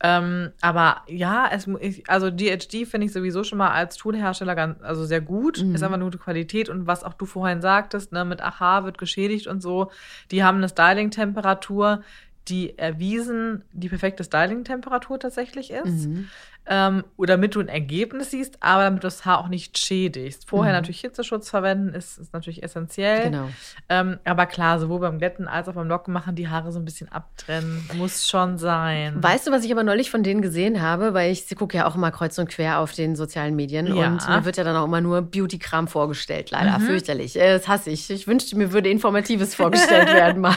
Ähm, 0.00 0.52
aber 0.60 1.02
ja, 1.08 1.48
es, 1.50 1.66
also 2.06 2.30
DHD 2.30 2.86
finde 2.86 3.06
ich 3.06 3.12
sowieso 3.12 3.42
schon 3.42 3.58
mal 3.58 3.70
als 3.70 3.96
Toolhersteller 3.96 4.54
ganz, 4.54 4.80
also 4.82 5.04
sehr 5.04 5.20
gut. 5.20 5.62
Mhm. 5.62 5.74
Ist 5.74 5.82
einfach 5.82 5.94
eine 5.94 6.04
gute 6.04 6.18
Qualität 6.18 6.68
und 6.68 6.86
was 6.86 7.02
auch 7.02 7.14
du 7.14 7.26
vorhin 7.26 7.60
sagtest, 7.62 8.12
ne, 8.12 8.24
mit 8.24 8.40
Aha 8.40 8.84
wird 8.84 8.98
geschädigt 8.98 9.46
und 9.46 9.60
so. 9.60 9.90
Die 10.30 10.44
haben 10.44 10.58
eine 10.58 10.68
Styling-Temperatur, 10.68 12.02
die 12.48 12.78
erwiesen 12.78 13.62
die 13.72 13.88
perfekte 13.88 14.24
Styling-Temperatur 14.24 15.18
tatsächlich 15.18 15.70
ist. 15.70 16.06
Mhm 16.06 16.28
ähm, 16.70 17.04
oder 17.16 17.34
damit 17.34 17.54
du 17.54 17.60
ein 17.60 17.68
Ergebnis 17.68 18.30
siehst, 18.30 18.58
aber 18.60 18.84
damit 18.84 19.02
du 19.02 19.06
das 19.06 19.24
Haar 19.24 19.38
auch 19.38 19.48
nicht 19.48 19.78
schädigst. 19.78 20.48
Vorher 20.48 20.72
mhm. 20.74 20.78
natürlich 20.78 21.00
Hitzeschutz 21.00 21.48
verwenden, 21.48 21.94
ist, 21.94 22.18
ist 22.18 22.32
natürlich 22.32 22.62
essentiell. 22.62 23.30
Genau. 23.30 23.48
Ähm, 23.88 24.18
aber 24.24 24.46
klar, 24.46 24.78
sowohl 24.78 25.00
beim 25.00 25.18
Glätten 25.18 25.48
als 25.48 25.68
auch 25.68 25.74
beim 25.74 25.88
Locken 25.88 26.12
machen 26.12 26.34
die 26.34 26.48
Haare 26.48 26.70
so 26.70 26.78
ein 26.78 26.84
bisschen 26.84 27.10
abtrennen. 27.10 27.88
Muss 27.94 28.28
schon 28.28 28.58
sein. 28.58 29.22
Weißt 29.22 29.46
du, 29.46 29.50
was 29.50 29.64
ich 29.64 29.72
aber 29.72 29.82
neulich 29.82 30.10
von 30.10 30.22
denen 30.22 30.42
gesehen 30.42 30.82
habe? 30.82 31.14
Weil 31.14 31.32
ich 31.32 31.44
gucke 31.56 31.76
ja 31.76 31.86
auch 31.86 31.94
immer 31.94 32.10
kreuz 32.10 32.38
und 32.38 32.50
quer 32.50 32.80
auf 32.80 32.92
den 32.92 33.16
sozialen 33.16 33.56
Medien 33.56 33.86
ja. 33.86 34.08
und 34.08 34.28
mir 34.28 34.44
wird 34.44 34.58
ja 34.58 34.64
dann 34.64 34.76
auch 34.76 34.84
immer 34.84 35.00
nur 35.00 35.22
Beauty-Kram 35.22 35.88
vorgestellt. 35.88 36.50
Leider, 36.50 36.78
mhm. 36.78 36.82
fürchterlich. 36.82 37.36
Äh, 37.36 37.54
das 37.54 37.66
hasse 37.66 37.90
ich. 37.90 38.10
Ich 38.10 38.26
wünschte, 38.26 38.56
mir 38.56 38.72
würde 38.72 38.90
Informatives 38.90 39.54
vorgestellt 39.54 40.08
werden 40.12 40.42
mal. 40.42 40.56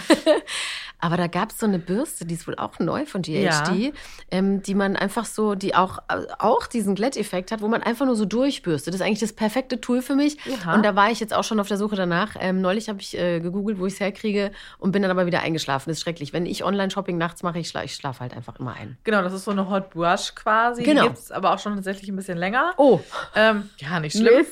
Aber 1.01 1.17
da 1.17 1.27
gab 1.27 1.49
es 1.49 1.59
so 1.59 1.65
eine 1.65 1.79
Bürste, 1.79 2.25
die 2.25 2.35
ist 2.35 2.47
wohl 2.47 2.55
auch 2.55 2.79
neu 2.79 3.05
von 3.05 3.23
GHD, 3.23 3.33
ja. 3.41 3.91
ähm, 4.29 4.61
die 4.61 4.75
man 4.75 4.95
einfach 4.95 5.25
so, 5.25 5.55
die 5.55 5.75
auch, 5.75 5.99
auch 6.39 6.67
diesen 6.67 6.95
Glätteffekt 6.95 7.51
hat, 7.51 7.61
wo 7.61 7.67
man 7.67 7.81
einfach 7.81 8.05
nur 8.05 8.15
so 8.15 8.25
durchbürstet. 8.25 8.93
Das 8.93 9.01
ist 9.01 9.05
eigentlich 9.05 9.19
das 9.19 9.33
perfekte 9.33 9.81
Tool 9.81 10.01
für 10.01 10.15
mich. 10.15 10.37
Ja. 10.45 10.73
Und 10.73 10.85
da 10.85 10.95
war 10.95 11.11
ich 11.11 11.19
jetzt 11.19 11.33
auch 11.33 11.43
schon 11.43 11.59
auf 11.59 11.67
der 11.67 11.77
Suche 11.77 11.95
danach. 11.95 12.35
Ähm, 12.39 12.61
neulich 12.61 12.87
habe 12.87 13.01
ich 13.01 13.17
äh, 13.17 13.39
gegoogelt, 13.39 13.79
wo 13.79 13.87
ich 13.87 13.93
es 13.93 13.99
herkriege 13.99 14.51
und 14.77 14.91
bin 14.91 15.01
dann 15.01 15.11
aber 15.11 15.25
wieder 15.25 15.41
eingeschlafen. 15.41 15.89
Das 15.89 15.97
ist 15.97 16.03
schrecklich. 16.03 16.33
Wenn 16.33 16.45
ich 16.45 16.63
Online-Shopping 16.63 17.17
nachts 17.17 17.41
mache, 17.41 17.59
ich, 17.59 17.69
schla 17.69 17.83
ich 17.83 17.95
schlafe 17.95 18.19
halt 18.19 18.35
einfach 18.35 18.59
immer 18.59 18.75
ein. 18.75 18.97
Genau, 19.03 19.23
das 19.23 19.33
ist 19.33 19.45
so 19.45 19.51
eine 19.51 19.69
Hot 19.69 19.89
Brush 19.89 20.35
quasi. 20.35 20.83
Genau. 20.83 21.01
Die 21.01 21.07
gibt 21.07 21.19
es 21.19 21.31
aber 21.31 21.53
auch 21.53 21.59
schon 21.59 21.75
tatsächlich 21.75 22.09
ein 22.09 22.15
bisschen 22.15 22.37
länger. 22.37 22.73
Oh. 22.77 22.99
Ähm, 23.35 23.69
ja, 23.77 23.99
nicht 23.99 24.15
schlimm. 24.15 24.45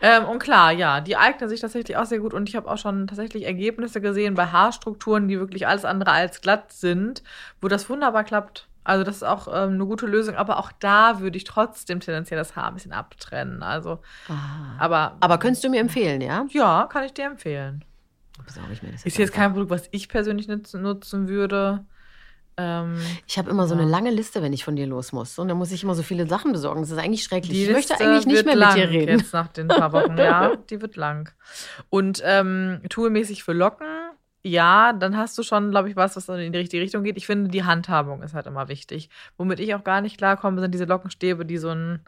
Ähm, 0.00 0.24
und 0.24 0.38
klar, 0.38 0.72
ja, 0.72 1.00
die 1.00 1.16
eignen 1.16 1.50
sich 1.50 1.60
tatsächlich 1.60 1.96
auch 1.98 2.06
sehr 2.06 2.20
gut. 2.20 2.32
Und 2.32 2.48
ich 2.48 2.56
habe 2.56 2.70
auch 2.70 2.78
schon 2.78 3.06
tatsächlich 3.06 3.44
Ergebnisse 3.44 4.00
gesehen 4.00 4.34
bei 4.34 4.46
Haarstrukturen, 4.46 5.28
die 5.28 5.38
wirklich 5.38 5.66
alles 5.66 5.84
andere 5.90 6.12
als 6.12 6.40
glatt 6.40 6.72
sind, 6.72 7.22
wo 7.60 7.68
das 7.68 7.90
wunderbar 7.90 8.24
klappt. 8.24 8.68
Also 8.82 9.04
das 9.04 9.16
ist 9.16 9.22
auch 9.22 9.46
ähm, 9.48 9.74
eine 9.74 9.86
gute 9.86 10.06
Lösung, 10.06 10.36
aber 10.36 10.58
auch 10.58 10.72
da 10.72 11.20
würde 11.20 11.36
ich 11.36 11.44
trotzdem 11.44 12.00
tendenziell 12.00 12.38
das 12.38 12.56
Haar 12.56 12.68
ein 12.68 12.74
bisschen 12.74 12.92
abtrennen. 12.92 13.62
Also, 13.62 14.00
ah. 14.28 14.76
aber 14.78 15.16
aber 15.20 15.38
könntest 15.38 15.62
du 15.62 15.68
mir 15.68 15.80
empfehlen, 15.80 16.20
ja? 16.22 16.46
Ja, 16.50 16.88
kann 16.90 17.04
ich 17.04 17.12
dir 17.12 17.26
empfehlen. 17.26 17.84
Ich 18.48 18.82
mir 18.82 18.92
das 18.92 19.04
ist 19.04 19.18
jetzt 19.18 19.32
kein 19.32 19.52
Produkt, 19.52 19.70
was 19.70 19.88
ich 19.90 20.08
persönlich 20.08 20.48
nutzen, 20.48 21.28
würde. 21.28 21.84
Ähm, 22.56 22.98
ich 23.26 23.38
habe 23.38 23.50
immer 23.50 23.66
so 23.66 23.74
eine 23.74 23.84
lange 23.84 24.10
Liste, 24.10 24.42
wenn 24.42 24.52
ich 24.52 24.64
von 24.64 24.76
dir 24.76 24.86
los 24.86 25.12
muss. 25.12 25.38
Und 25.38 25.48
dann 25.48 25.58
muss 25.58 25.72
ich 25.72 25.82
immer 25.82 25.94
so 25.94 26.02
viele 26.02 26.26
Sachen 26.26 26.52
besorgen. 26.52 26.80
Das 26.80 26.90
ist 26.90 26.98
eigentlich 26.98 27.22
schrecklich. 27.22 27.52
Die 27.52 27.64
ich 27.64 27.72
möchte 27.72 28.00
eigentlich 28.00 28.26
nicht 28.26 28.44
mehr 28.44 28.56
mit 28.56 28.76
dir 28.76 28.88
reden. 28.88 29.18
Jetzt 29.18 29.32
nach 29.32 29.48
den 29.48 29.68
paar 29.68 29.92
Wochen, 29.92 30.16
ja, 30.16 30.56
die 30.70 30.80
wird 30.80 30.96
lang. 30.96 31.30
Und 31.90 32.22
ähm, 32.24 32.80
toolmäßig 32.88 33.44
für 33.44 33.52
Locken 33.52 33.86
ja, 34.42 34.92
dann 34.92 35.16
hast 35.16 35.36
du 35.36 35.42
schon, 35.42 35.70
glaube 35.70 35.90
ich, 35.90 35.96
was, 35.96 36.16
was 36.16 36.28
in 36.28 36.52
die 36.52 36.58
richtige 36.58 36.82
Richtung 36.82 37.02
geht. 37.04 37.16
Ich 37.16 37.26
finde, 37.26 37.50
die 37.50 37.64
Handhabung 37.64 38.22
ist 38.22 38.34
halt 38.34 38.46
immer 38.46 38.68
wichtig. 38.68 39.10
Womit 39.36 39.60
ich 39.60 39.74
auch 39.74 39.84
gar 39.84 40.00
nicht 40.00 40.18
klarkomme, 40.18 40.60
sind 40.60 40.72
diese 40.72 40.86
Lockenstäbe, 40.86 41.44
die 41.44 41.58
so 41.58 41.70
ein, 41.70 42.00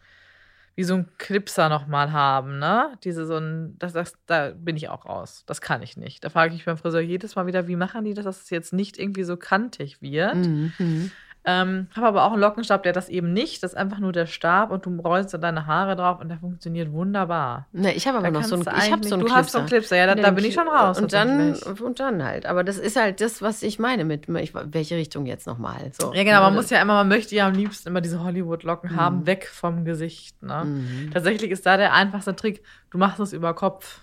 wie 0.75 0.85
so 0.85 0.95
ein 0.95 1.09
Clipser 1.19 1.69
nochmal 1.69 2.13
haben, 2.13 2.59
ne? 2.59 2.97
Diese 3.05 3.27
so 3.27 3.37
ein, 3.37 3.77
das, 3.79 3.93
das, 3.93 4.15
da 4.27 4.51
bin 4.51 4.77
ich 4.77 4.89
auch 4.89 5.05
raus. 5.05 5.45
Das 5.47 5.61
kann 5.61 5.83
ich 5.83 5.99
nicht. 5.99 6.25
Da 6.25 6.31
frage 6.31 6.55
ich 6.55 6.65
beim 6.65 6.79
Friseur 6.79 7.03
jedes 7.03 7.37
Mal 7.37 7.47
wieder, 7.47 7.69
wie 7.69 7.77
machen 7.77 8.05
die 8.05 8.15
das, 8.15 8.25
dass 8.25 8.43
es 8.43 8.51
jetzt 8.51 8.73
nicht 8.73 8.99
irgendwie 8.99 9.25
so 9.25 9.37
kantig 9.37 10.01
wird. 10.01 10.37
Mhm. 10.37 11.11
Ähm, 11.45 11.89
habe 11.97 12.07
aber 12.07 12.25
auch 12.25 12.33
einen 12.33 12.41
Lockenstab, 12.41 12.85
der 12.85 12.93
das 12.93 13.09
eben 13.09 13.33
nicht. 13.33 13.63
Das 13.63 13.73
ist 13.73 13.77
einfach 13.77 13.99
nur 13.99 14.13
der 14.13 14.27
Stab 14.27 14.71
und 14.71 14.87
du 14.87 15.01
rollst 15.01 15.35
dann 15.35 15.41
deine 15.41 15.67
Haare 15.67 15.97
drauf 15.97 16.21
und 16.21 16.29
der 16.29 16.39
funktioniert 16.39 16.93
wunderbar. 16.93 17.67
Ne, 17.73 17.93
ich 17.95 18.07
habe 18.07 18.19
aber 18.19 18.31
da 18.31 18.41
noch 18.41 18.45
so 18.45 18.55
einen, 18.55 18.63
ich 18.63 18.93
hab 18.93 19.05
so 19.05 19.15
einen 19.15 19.27
Du 19.27 19.33
hast 19.33 19.51
so 19.51 19.59
einen 19.59 19.67
Clipser, 19.67 19.97
ja, 19.97 20.07
da, 20.07 20.15
da 20.15 20.31
bin 20.31 20.45
ich 20.45 20.55
schon 20.55 20.69
raus. 20.69 21.01
Und 21.01 21.13
dann, 21.13 21.55
und 21.55 21.99
dann 21.99 22.23
halt. 22.23 22.47
Aber 22.47 22.63
das 22.63 22.79
ist 22.79 22.97
halt 22.97 23.21
das, 23.21 23.43
was 23.43 23.63
ich 23.65 23.81
meine 23.81 24.05
mit 24.05 24.29
ich, 24.29 24.55
welche 24.55 24.97
Richtung 24.97 25.27
jetzt 25.27 25.47
nochmal. 25.49 25.91
So. 25.93 26.15
Ja, 26.15 26.23
genau, 26.23 26.43
man 26.43 26.55
muss 26.55 26.71
ja 26.71 26.81
immer, 26.81 26.95
man 26.95 27.09
möchte 27.09 27.35
ja 27.35 27.49
am 27.49 27.55
liebsten 27.55 27.89
immer 27.89 28.01
diese 28.01 28.23
Hollywood-Locken 28.23 28.93
mhm. 28.93 28.97
haben, 28.97 29.27
weg 29.27 29.49
vom 29.53 29.85
Gesicht. 29.85 30.41
Ne? 30.43 30.63
Mhm. 30.65 31.11
Tatsächlich 31.13 31.51
ist 31.51 31.67
da 31.67 31.77
der 31.77 31.93
einfachste 31.93 32.37
Trick, 32.37 32.63
du 32.91 32.99
machst 32.99 33.19
es 33.19 33.33
über 33.33 33.53
Kopf. 33.55 34.01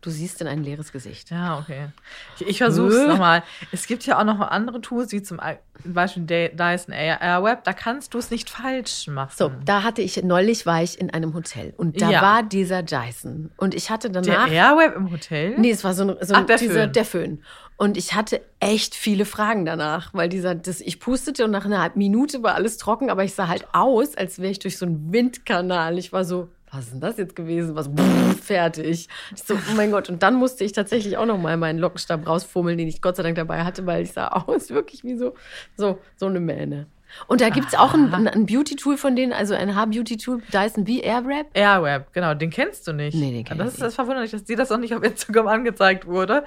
Du 0.00 0.10
siehst 0.10 0.40
in 0.40 0.46
ein 0.46 0.62
leeres 0.62 0.92
Gesicht. 0.92 1.30
Ja, 1.30 1.58
okay. 1.58 1.88
Ich, 2.36 2.46
ich 2.46 2.58
versuche 2.58 2.88
es 2.88 3.08
nochmal. 3.08 3.42
Es 3.72 3.86
gibt 3.86 4.06
ja 4.06 4.18
auch 4.20 4.24
noch 4.24 4.40
andere 4.40 4.80
Tools, 4.80 5.10
wie 5.12 5.22
zum 5.22 5.40
Beispiel 5.84 6.24
Dyson 6.26 6.94
Airweb. 6.94 7.64
Da 7.64 7.72
kannst 7.72 8.14
du 8.14 8.18
es 8.18 8.30
nicht 8.30 8.48
falsch 8.48 9.08
machen. 9.08 9.32
So, 9.34 9.50
da 9.64 9.82
hatte 9.82 10.02
ich, 10.02 10.22
neulich 10.22 10.64
war 10.64 10.82
ich 10.82 11.00
in 11.00 11.10
einem 11.10 11.34
Hotel 11.34 11.74
und 11.76 12.00
da 12.00 12.10
ja. 12.10 12.22
war 12.22 12.42
dieser 12.42 12.82
Dyson. 12.82 13.50
Und 13.56 13.74
ich 13.74 13.90
hatte 13.90 14.10
danach. 14.10 14.48
Der 14.48 14.52
Airweb 14.52 14.94
im 14.94 15.10
Hotel? 15.10 15.58
Nee, 15.58 15.70
es 15.70 15.82
war 15.82 15.94
so 15.94 16.04
ein, 16.04 16.16
so 16.20 16.34
Ach, 16.34 16.46
der, 16.46 16.58
dieser, 16.58 16.74
Föhn. 16.74 16.92
der 16.92 17.04
Föhn. 17.04 17.42
Und 17.78 17.96
ich 17.96 18.14
hatte 18.14 18.40
echt 18.58 18.94
viele 18.94 19.24
Fragen 19.24 19.66
danach, 19.66 20.14
weil 20.14 20.28
dieser, 20.28 20.54
das, 20.54 20.80
ich 20.80 20.98
pustete 20.98 21.44
und 21.44 21.50
nach 21.50 21.66
einer 21.66 21.82
halben 21.82 21.98
Minute 21.98 22.42
war 22.42 22.54
alles 22.54 22.78
trocken, 22.78 23.10
aber 23.10 23.24
ich 23.24 23.34
sah 23.34 23.48
halt 23.48 23.66
aus, 23.72 24.16
als 24.16 24.38
wäre 24.38 24.50
ich 24.50 24.58
durch 24.58 24.78
so 24.78 24.86
einen 24.86 25.12
Windkanal. 25.12 25.98
Ich 25.98 26.12
war 26.12 26.24
so, 26.24 26.48
was 26.70 26.84
ist 26.84 26.92
denn 26.92 27.00
das 27.00 27.16
jetzt 27.16 27.36
gewesen? 27.36 27.74
Was, 27.74 27.88
pff, 27.88 28.44
fertig. 28.44 29.08
Ich 29.34 29.42
so, 29.42 29.54
oh 29.54 29.74
mein 29.76 29.90
Gott. 29.90 30.08
Und 30.08 30.22
dann 30.22 30.34
musste 30.34 30.64
ich 30.64 30.72
tatsächlich 30.72 31.16
auch 31.16 31.26
noch 31.26 31.38
mal 31.38 31.56
meinen 31.56 31.78
Lockenstab 31.78 32.26
rausfummeln, 32.26 32.76
den 32.76 32.88
ich 32.88 33.00
Gott 33.00 33.16
sei 33.16 33.22
Dank 33.22 33.36
dabei 33.36 33.64
hatte, 33.64 33.86
weil 33.86 34.02
ich 34.02 34.12
sah 34.12 34.28
aus 34.46 34.70
wirklich 34.70 35.04
wie 35.04 35.16
so, 35.16 35.34
so, 35.76 35.98
so 36.16 36.26
eine 36.26 36.40
Mähne. 36.40 36.86
Und 37.28 37.40
da 37.40 37.48
gibt 37.48 37.68
es 37.68 37.74
auch 37.74 37.94
ein, 37.94 38.12
ein, 38.12 38.46
Beauty-Tool 38.46 38.96
von 38.96 39.16
denen, 39.16 39.32
also 39.32 39.54
ein 39.54 39.74
Haar-Beauty-Tool, 39.74 40.42
Dyson 40.52 40.86
wie 40.86 41.00
Airwrap. 41.00 41.46
Airwrap, 41.54 42.12
genau, 42.12 42.34
den 42.34 42.50
kennst 42.50 42.86
du 42.86 42.92
nicht. 42.92 43.14
Nee, 43.14 43.32
den 43.32 43.44
kenn 43.44 43.58
das 43.58 43.68
ich 43.68 43.74
ist 43.74 43.82
das 43.82 43.94
verwunderlich, 43.94 44.30
dass 44.30 44.44
dir 44.44 44.56
das 44.56 44.70
auch 44.70 44.78
nicht 44.78 44.94
auf 44.94 45.02
Instagram 45.02 45.46
angezeigt 45.46 46.06
wurde. 46.06 46.44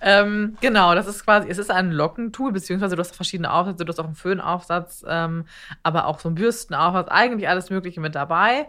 Ähm, 0.00 0.56
genau, 0.60 0.94
das 0.94 1.06
ist 1.06 1.24
quasi, 1.24 1.48
es 1.48 1.58
ist 1.58 1.70
ein 1.70 1.92
Lockentool, 1.92 2.52
beziehungsweise 2.52 2.96
du 2.96 3.00
hast 3.00 3.14
verschiedene 3.14 3.52
Aufsätze, 3.52 3.84
du 3.84 3.90
hast 3.90 4.00
auch 4.00 4.06
einen 4.06 4.14
Föhnaufsatz, 4.14 5.04
ähm, 5.06 5.44
aber 5.82 6.06
auch 6.06 6.18
so 6.18 6.28
einen 6.28 6.36
Bürstenaufsatz, 6.36 7.08
eigentlich 7.08 7.48
alles 7.48 7.70
Mögliche 7.70 8.00
mit 8.00 8.14
dabei. 8.14 8.66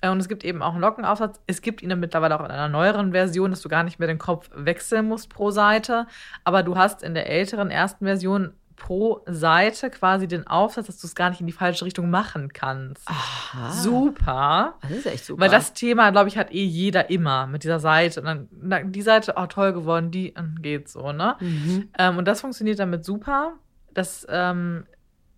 Äh, 0.00 0.10
Und 0.10 0.20
es 0.20 0.28
gibt 0.28 0.44
eben 0.44 0.62
auch 0.62 0.72
einen 0.72 0.82
Lockenaufsatz. 0.82 1.40
Es 1.46 1.62
gibt 1.62 1.82
ihn 1.82 1.88
dann 1.88 2.00
mittlerweile 2.00 2.38
auch 2.38 2.44
in 2.44 2.50
einer 2.50 2.68
neueren 2.68 3.12
Version, 3.12 3.50
dass 3.50 3.62
du 3.62 3.68
gar 3.68 3.82
nicht 3.82 3.98
mehr 3.98 4.08
den 4.08 4.18
Kopf 4.18 4.50
wechseln 4.54 5.08
musst 5.08 5.30
pro 5.30 5.50
Seite. 5.50 6.06
Aber 6.44 6.62
du 6.62 6.76
hast 6.76 7.02
in 7.02 7.14
der 7.14 7.28
älteren 7.28 7.70
ersten 7.70 8.04
Version 8.04 8.52
pro 8.76 9.22
Seite 9.26 9.88
quasi 9.88 10.28
den 10.28 10.46
Aufsatz, 10.46 10.86
dass 10.86 11.00
du 11.00 11.06
es 11.06 11.14
gar 11.14 11.30
nicht 11.30 11.40
in 11.40 11.46
die 11.46 11.52
falsche 11.52 11.86
Richtung 11.86 12.10
machen 12.10 12.52
kannst. 12.52 13.08
Aha. 13.08 13.72
Super. 13.72 14.74
Das 14.82 14.90
ist 14.90 15.06
echt 15.06 15.24
super. 15.24 15.40
Weil 15.40 15.50
das 15.50 15.72
Thema, 15.72 16.10
glaube 16.10 16.28
ich, 16.28 16.36
hat 16.36 16.52
eh 16.52 16.64
jeder 16.64 17.08
immer 17.08 17.46
mit 17.46 17.64
dieser 17.64 17.80
Seite. 17.80 18.20
Und 18.20 18.26
dann 18.52 18.92
die 18.92 19.00
Seite, 19.00 19.34
oh 19.36 19.46
toll 19.46 19.72
geworden, 19.72 20.10
die 20.10 20.34
geht 20.60 20.90
so, 20.90 21.12
ne? 21.12 21.36
Mhm. 21.40 21.88
Ähm, 21.98 22.18
und 22.18 22.28
das 22.28 22.42
funktioniert 22.42 22.78
damit 22.78 23.02
super. 23.04 23.54
Das, 23.94 24.26
ähm, 24.28 24.84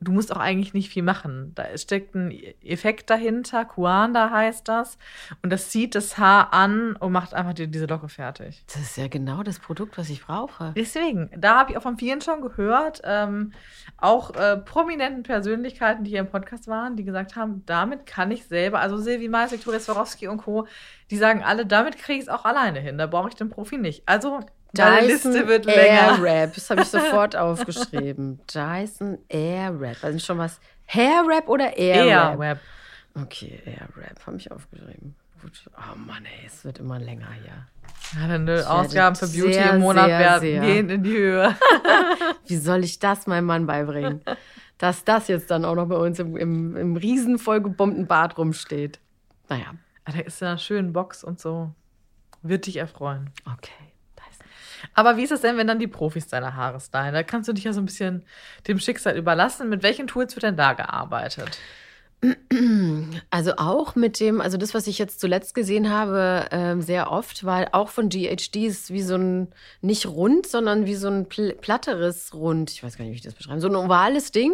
du 0.01 0.13
musst 0.13 0.33
auch 0.33 0.39
eigentlich 0.39 0.75
nicht 0.75 0.91
viel 0.91 1.03
machen. 1.03 1.53
Da 1.55 1.77
steckt 1.77 2.15
ein 2.15 2.31
Effekt 2.63 3.11
dahinter, 3.11 3.65
Kuanda 3.65 4.31
heißt 4.31 4.69
das. 4.69 4.99
Und 5.43 5.51
das 5.51 5.71
zieht 5.71 5.95
das 5.95 6.19
Haar 6.19 6.53
an 6.53 6.97
und 6.97 7.13
macht 7.13 7.35
einfach 7.35 7.55
die, 7.55 7.69
diese 7.69 7.87
Locke 7.87 8.09
fertig. 8.09 8.65
Das 8.67 8.83
ist 8.83 8.97
ja 8.97 9.09
genau 9.09 9.43
das 9.43 9.59
Produkt, 9.59 9.99
was 9.99 10.09
ich 10.11 10.25
brauche. 10.25 10.73
Deswegen, 10.77 11.31
da 11.37 11.59
habe 11.59 11.73
ich 11.73 11.79
auch 11.79 11.83
von 11.83 11.99
vielen 11.99 12.21
schon 12.21 12.41
gehört, 12.41 13.01
ähm, 13.05 13.53
auch 13.97 14.35
äh, 14.35 14.57
prominenten 14.57 15.23
Persönlichkeiten, 15.23 16.05
die 16.05 16.11
hier 16.11 16.21
im 16.21 16.29
Podcast 16.29 16.69
waren, 16.69 16.97
die 16.97 17.05
gesagt 17.05 17.37
haben, 17.37 17.63
damit 17.67 18.07
kann 18.07 18.31
ich 18.31 18.45
selber, 18.47 18.81
also 18.81 18.99
Silvi 18.99 19.29
Mais, 19.29 19.53
Viktoria 19.53 19.81
Swarovski 19.81 20.29
und 20.29 20.39
Co., 20.39 20.67
die 21.11 21.17
sagen 21.17 21.43
alle, 21.43 21.67
damit 21.67 21.99
kriege 21.99 22.19
ich 22.19 22.25
es 22.25 22.29
auch 22.29 22.45
alleine 22.45 22.81
hin, 22.81 22.99
da 22.99 23.07
brauche 23.07 23.31
ich 23.31 23.35
den 23.35 23.49
Profi 23.49 23.79
nicht. 23.79 24.03
Also, 24.07 24.41
deine 24.73 25.07
Liste 25.07 25.47
wird 25.49 25.65
länger. 25.65 25.81
Airwrap, 26.17 26.55
das 26.55 26.71
habe 26.71 26.83
ich 26.83 26.89
sofort 26.89 27.37
aufgeschrieben. 27.37 28.41
Dyson 28.55 29.19
Airwrap. 29.29 30.03
Also 30.03 30.19
schon 30.19 30.39
was. 30.39 30.61
Hairwrap 30.87 31.49
oder 31.49 31.77
Airwrap? 31.77 32.31
Airwrap. 32.33 32.59
Okay, 33.15 33.61
Airwrap 33.67 34.27
habe 34.27 34.37
ich 34.37 34.51
aufgeschrieben. 34.51 35.15
Gut. 35.43 35.53
Oh 35.77 35.97
Mann, 35.97 36.25
ey, 36.25 36.47
es 36.47 36.65
wird 36.65 36.79
immer 36.79 36.99
länger 36.99 37.29
hier. 37.43 37.67
Ja, 38.21 38.29
werde 38.29 38.69
Ausgaben 38.69 39.17
für 39.17 39.27
Beauty 39.27 39.53
sehr, 39.53 39.75
im 39.75 39.81
Monat 39.81 40.07
sehr, 40.07 40.19
werden 40.19 40.41
sehr. 40.41 40.61
gehen 40.63 40.91
in 40.91 41.03
die 41.03 41.13
Höhe. 41.13 41.57
Wie 42.47 42.57
soll 42.57 42.85
ich 42.85 42.99
das 42.99 43.27
meinem 43.27 43.45
Mann 43.45 43.67
beibringen? 43.67 44.23
Dass 44.79 45.05
das 45.05 45.29
jetzt 45.29 45.51
dann 45.51 45.65
auch 45.65 45.75
noch 45.75 45.87
bei 45.89 45.97
uns 45.97 46.19
im, 46.19 46.37
im, 46.37 46.77
im 46.77 46.97
riesen 46.97 47.39
vollgebombten 47.39 48.07
Bad 48.07 48.39
rumsteht. 48.39 48.99
Naja, 49.49 49.75
Ah, 50.05 50.13
Da 50.13 50.21
ist 50.21 50.41
ja 50.41 50.51
eine 50.51 50.59
schöne 50.59 50.91
Box 50.91 51.23
und 51.23 51.39
so. 51.41 51.71
Wird 52.43 52.67
dich 52.67 52.77
erfreuen. 52.77 53.31
okay. 53.53 53.73
Aber 54.95 55.17
wie 55.17 55.25
ist 55.25 55.33
es 55.33 55.41
denn, 55.41 55.57
wenn 55.57 55.67
dann 55.67 55.79
die 55.79 55.87
Profis 55.87 56.29
deine 56.29 56.55
Haare 56.55 56.81
stylen? 56.81 57.15
Da 57.15 57.23
kannst 57.23 57.49
du 57.49 57.53
dich 57.53 57.65
ja 57.65 57.73
so 57.73 57.81
ein 57.81 57.87
bisschen 57.87 58.25
dem 58.67 58.79
Schicksal 58.79 59.17
überlassen. 59.17 59.69
Mit 59.69 59.83
welchen 59.83 60.07
Tools 60.07 60.37
wird 60.37 60.45
denn 60.45 60.57
da 60.57 60.73
gearbeitet? 60.73 61.59
Also 63.31 63.53
auch 63.57 63.95
mit 63.95 64.19
dem, 64.21 64.41
also 64.41 64.57
das, 64.57 64.75
was 64.75 64.87
ich 64.87 64.99
jetzt 64.99 65.21
zuletzt 65.21 65.55
gesehen 65.55 65.91
habe, 65.91 66.47
ähm, 66.51 66.83
sehr 66.83 67.13
oft, 67.13 67.45
war 67.45 67.69
auch 67.73 67.89
von 67.91 68.09
GHD 68.09 68.57
ist 68.67 68.91
wie 68.93 69.03
so 69.03 69.17
ein, 69.17 69.49
nicht 69.83 70.07
rund, 70.07 70.47
sondern 70.47 70.87
wie 70.87 70.95
so 70.95 71.09
ein 71.09 71.27
pl 71.29 71.53
platteres 71.61 72.35
Rund. 72.35 72.71
Ich 72.71 72.83
weiß 72.83 72.97
gar 72.97 73.05
nicht, 73.05 73.13
wie 73.13 73.17
ich 73.19 73.23
das 73.23 73.35
beschreibe. 73.35 73.61
So 73.61 73.69
ein 73.69 73.77
ovales 73.77 74.33
Ding. 74.33 74.53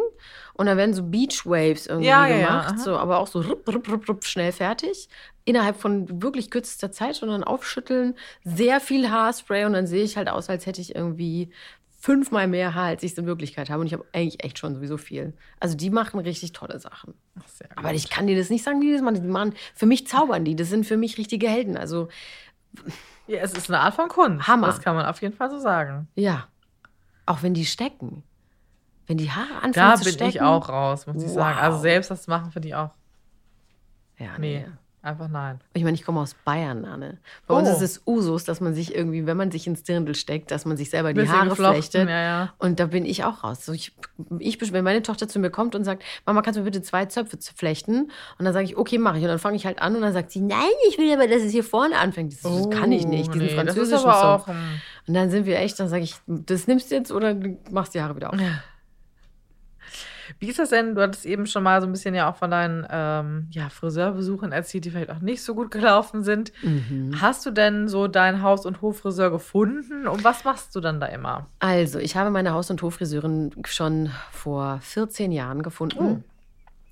Und 0.54 0.66
da 0.66 0.76
werden 0.76 0.94
so 0.94 1.02
Beach 1.02 1.46
Waves 1.46 1.86
irgendwie 1.86 2.08
Ja, 2.08 2.26
ja, 2.26 2.36
ja, 2.36 2.46
gemacht. 2.46 2.74
aha. 2.74 2.78
so, 2.78 2.96
aber 2.96 3.18
auch 3.18 3.26
so 3.26 3.40
rup, 3.40 3.66
rup, 3.72 3.88
rup, 3.90 4.08
rup, 4.08 4.24
schnell 4.24 4.52
fertig. 4.52 5.08
Innerhalb 5.44 5.76
von 5.76 6.22
wirklich 6.22 6.50
kürzester 6.50 6.92
Zeit 6.92 7.22
und 7.22 7.28
dann 7.30 7.44
aufschütteln. 7.44 8.14
Sehr 8.44 8.80
viel 8.80 9.10
Haarspray 9.10 9.64
und 9.64 9.72
dann 9.72 9.86
sehe 9.86 10.04
ich 10.04 10.16
halt 10.16 10.28
aus, 10.28 10.48
als 10.48 10.66
hätte 10.66 10.80
ich 10.80 10.94
irgendwie 10.94 11.50
fünfmal 12.04 12.46
mehr 12.48 12.74
Haar, 12.74 12.88
als 12.88 13.02
ich 13.02 13.12
es 13.12 13.18
in 13.18 13.24
Wirklichkeit 13.24 13.70
habe. 13.70 13.80
Und 13.80 13.86
ich 13.86 13.94
habe 13.94 14.04
eigentlich 14.12 14.44
echt 14.44 14.58
schon 14.58 14.74
sowieso 14.74 14.98
viel. 14.98 15.32
Also 15.58 15.74
die 15.74 15.88
machen 15.88 16.20
richtig 16.20 16.52
tolle 16.52 16.78
Sachen. 16.78 17.14
Ach, 17.38 17.48
sehr 17.48 17.68
Aber 17.76 17.94
ich 17.94 18.10
kann 18.10 18.26
dir 18.26 18.36
das 18.36 18.50
nicht 18.50 18.62
sagen, 18.62 18.80
wie 18.82 18.88
die 18.88 18.92
das 18.92 19.00
machen. 19.00 19.14
Die 19.14 19.20
machen 19.22 19.54
für 19.74 19.86
mich 19.86 20.06
zaubern 20.06 20.44
die. 20.44 20.54
Das 20.54 20.68
sind 20.68 20.84
für 20.84 20.98
mich 20.98 21.16
richtige 21.16 21.48
Helden. 21.48 21.78
Also, 21.78 22.08
Ja, 23.26 23.38
es 23.38 23.54
ist 23.54 23.70
eine 23.70 23.80
Art 23.80 23.94
von 23.94 24.08
Kunst. 24.08 24.46
Hammer. 24.46 24.66
Das 24.66 24.82
kann 24.82 24.94
man 24.96 25.06
auf 25.06 25.22
jeden 25.22 25.34
Fall 25.34 25.48
so 25.50 25.58
sagen. 25.58 26.08
ja. 26.14 26.46
Auch 27.26 27.42
wenn 27.42 27.54
die 27.54 27.64
stecken. 27.64 28.22
Wenn 29.06 29.16
die 29.16 29.30
Haare 29.30 29.54
anfangen 29.62 29.72
Da 29.72 29.94
zu 29.96 30.04
bin 30.04 30.12
stecken. 30.12 30.28
ich 30.28 30.42
auch 30.42 30.68
raus, 30.68 31.06
muss 31.06 31.22
ich 31.22 31.30
sagen. 31.30 31.58
Also 31.58 31.78
selbst 31.78 32.10
das 32.10 32.26
machen 32.26 32.50
finde 32.52 32.68
ich 32.68 32.74
auch. 32.74 32.90
Ja, 34.18 34.36
Nee, 34.38 34.66
nee. 34.66 34.72
Einfach 35.04 35.28
nein. 35.28 35.60
Ich 35.74 35.84
meine, 35.84 35.94
ich 35.94 36.04
komme 36.04 36.20
aus 36.20 36.34
Bayern, 36.44 36.84
Anne. 36.84 37.18
Bei 37.46 37.54
uns 37.54 37.68
Oh. 37.68 37.72
ist 37.72 37.80
es 37.82 38.02
Usus, 38.06 38.44
dass 38.44 38.60
man 38.60 38.74
sich 38.74 38.94
irgendwie, 38.94 39.26
wenn 39.26 39.36
man 39.36 39.50
sich 39.50 39.66
ins 39.66 39.82
Dirndl 39.82 40.14
steckt, 40.14 40.50
dass 40.50 40.64
man 40.64 40.76
sich 40.76 40.90
selber 40.90 41.12
die 41.12 41.20
Bisschen 41.20 41.34
Haare 41.38 41.54
flechtet. 41.54 42.08
ja, 42.08 42.22
ja. 42.22 42.52
Und 42.58 42.80
da 42.80 42.86
bin 42.86 43.04
ich 43.04 43.24
auch 43.24 43.44
raus. 43.44 43.64
So, 43.64 43.72
ich, 43.72 43.92
ich, 44.38 44.72
wenn 44.72 44.84
meine 44.84 45.02
Tochter 45.02 45.28
zu 45.28 45.38
mir 45.38 45.50
kommt 45.50 45.74
und 45.74 45.84
sagt, 45.84 46.02
Mama, 46.26 46.42
kannst 46.42 46.56
du 46.56 46.62
mir 46.62 46.70
bitte 46.70 46.82
zwei 46.82 47.04
Zöpfe 47.06 47.38
zu 47.38 47.54
flechten? 47.54 48.10
Und 48.38 48.44
dann 48.44 48.52
sage 48.52 48.64
ich, 48.64 48.76
okay, 48.76 48.98
mache 48.98 49.18
ich. 49.18 49.22
Und 49.24 49.28
dann 49.28 49.38
fange 49.38 49.56
ich 49.56 49.66
halt 49.66 49.80
an 49.80 49.94
und 49.94 50.02
dann 50.02 50.12
sagt 50.12 50.30
sie, 50.30 50.40
nein, 50.40 50.58
ich 50.88 50.98
will 50.98 51.12
aber, 51.12 51.26
dass 51.28 51.42
es 51.42 51.52
hier 51.52 51.64
vorne 51.64 51.98
anfängt. 51.98 52.32
Das, 52.32 52.40
das 52.42 52.70
kann 52.70 52.90
ich 52.92 53.06
nicht, 53.06 53.32
diesen 53.34 53.42
Oh, 53.48 53.50
nee, 53.50 53.54
französischen 53.54 53.90
Das 53.90 54.00
ist 54.00 54.06
aber 54.06 54.38
Song. 54.44 54.54
ein 54.54 54.80
Und 55.06 55.14
dann 55.14 55.30
sind 55.30 55.46
wir 55.46 55.58
echt, 55.58 55.78
dann 55.78 55.88
sage 55.88 56.04
ich, 56.04 56.14
das 56.26 56.66
nimmst 56.66 56.90
du 56.90 56.94
jetzt 56.94 57.12
oder 57.12 57.34
du 57.34 57.56
machst 57.70 57.94
die 57.94 58.00
Haare 58.02 58.16
wieder 58.16 58.32
auf. 58.32 58.38
Wie 60.38 60.48
ist 60.48 60.58
das 60.58 60.70
denn? 60.70 60.94
Du 60.94 61.02
hattest 61.02 61.26
eben 61.26 61.46
schon 61.46 61.62
mal 61.62 61.80
so 61.80 61.86
ein 61.86 61.92
bisschen 61.92 62.14
ja 62.14 62.30
auch 62.30 62.36
von 62.36 62.50
deinen 62.50 62.86
ähm, 62.90 63.48
ja, 63.50 63.68
Friseurbesuchen 63.68 64.52
erzählt, 64.52 64.84
die 64.84 64.90
vielleicht 64.90 65.10
auch 65.10 65.20
nicht 65.20 65.42
so 65.42 65.54
gut 65.54 65.70
gelaufen 65.70 66.22
sind. 66.22 66.52
Mhm. 66.62 67.20
Hast 67.20 67.44
du 67.46 67.50
denn 67.50 67.88
so 67.88 68.08
deinen 68.08 68.42
Haus- 68.42 68.66
und 68.66 68.82
Hoffriseur 68.82 69.30
gefunden? 69.30 70.06
Und 70.06 70.24
was 70.24 70.44
machst 70.44 70.74
du 70.74 70.80
dann 70.80 71.00
da 71.00 71.06
immer? 71.06 71.48
Also, 71.58 71.98
ich 71.98 72.16
habe 72.16 72.30
meine 72.30 72.52
Haus- 72.52 72.70
und 72.70 72.82
Hoffriseurin 72.82 73.52
schon 73.66 74.10
vor 74.30 74.78
14 74.82 75.32
Jahren 75.32 75.62
gefunden. 75.62 76.24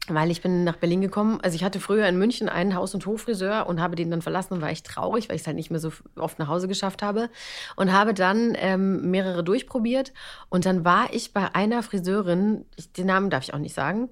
Weil 0.08 0.32
ich 0.32 0.42
bin 0.42 0.64
nach 0.64 0.76
Berlin 0.76 1.00
gekommen. 1.00 1.38
Also 1.42 1.54
ich 1.54 1.62
hatte 1.62 1.78
früher 1.78 2.08
in 2.08 2.18
München 2.18 2.48
einen 2.48 2.74
Haus- 2.74 2.92
und 2.92 3.06
Hoffriseur 3.06 3.68
und 3.68 3.80
habe 3.80 3.94
den 3.94 4.10
dann 4.10 4.20
verlassen 4.20 4.54
und 4.54 4.60
war 4.60 4.68
echt 4.68 4.84
traurig, 4.84 5.28
weil 5.28 5.36
ich 5.36 5.42
es 5.42 5.46
halt 5.46 5.56
nicht 5.56 5.70
mehr 5.70 5.78
so 5.78 5.92
oft 6.16 6.40
nach 6.40 6.48
Hause 6.48 6.66
geschafft 6.66 7.02
habe. 7.02 7.30
Und 7.76 7.92
habe 7.92 8.12
dann 8.12 8.56
ähm, 8.56 9.12
mehrere 9.12 9.44
durchprobiert. 9.44 10.12
Und 10.48 10.66
dann 10.66 10.84
war 10.84 11.14
ich 11.14 11.32
bei 11.32 11.54
einer 11.54 11.84
Friseurin, 11.84 12.64
ich, 12.74 12.92
den 12.92 13.06
Namen 13.06 13.30
darf 13.30 13.44
ich 13.44 13.54
auch 13.54 13.60
nicht 13.60 13.74
sagen, 13.76 14.10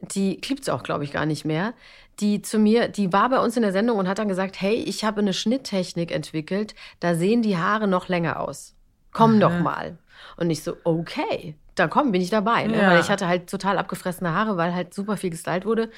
die 0.00 0.40
gibt 0.42 0.62
es 0.62 0.68
auch, 0.68 0.82
glaube 0.82 1.04
ich, 1.04 1.12
gar 1.12 1.24
nicht 1.24 1.46
mehr, 1.46 1.72
die 2.20 2.42
zu 2.42 2.58
mir, 2.58 2.88
die 2.88 3.12
war 3.12 3.30
bei 3.30 3.38
uns 3.40 3.56
in 3.56 3.62
der 3.62 3.72
Sendung 3.72 3.98
und 3.98 4.08
hat 4.08 4.18
dann 4.18 4.28
gesagt, 4.28 4.60
hey, 4.60 4.74
ich 4.74 5.04
habe 5.04 5.20
eine 5.20 5.32
Schnitttechnik 5.32 6.12
entwickelt, 6.12 6.74
da 7.00 7.14
sehen 7.14 7.42
die 7.42 7.56
Haare 7.56 7.88
noch 7.88 8.08
länger 8.08 8.40
aus. 8.40 8.74
Komm 9.12 9.40
doch 9.40 9.58
mal. 9.58 9.98
Und 10.36 10.50
ich 10.50 10.62
so, 10.62 10.76
okay, 10.84 11.54
dann 11.74 11.90
komm, 11.90 12.12
bin 12.12 12.20
ich 12.20 12.30
dabei. 12.30 12.66
Ne? 12.66 12.76
Ja. 12.76 12.90
Weil 12.90 13.00
ich 13.00 13.10
hatte 13.10 13.28
halt 13.28 13.50
total 13.50 13.78
abgefressene 13.78 14.32
Haare, 14.32 14.56
weil 14.56 14.74
halt 14.74 14.94
super 14.94 15.16
viel 15.16 15.30
gestylt 15.30 15.64
wurde. 15.64 15.90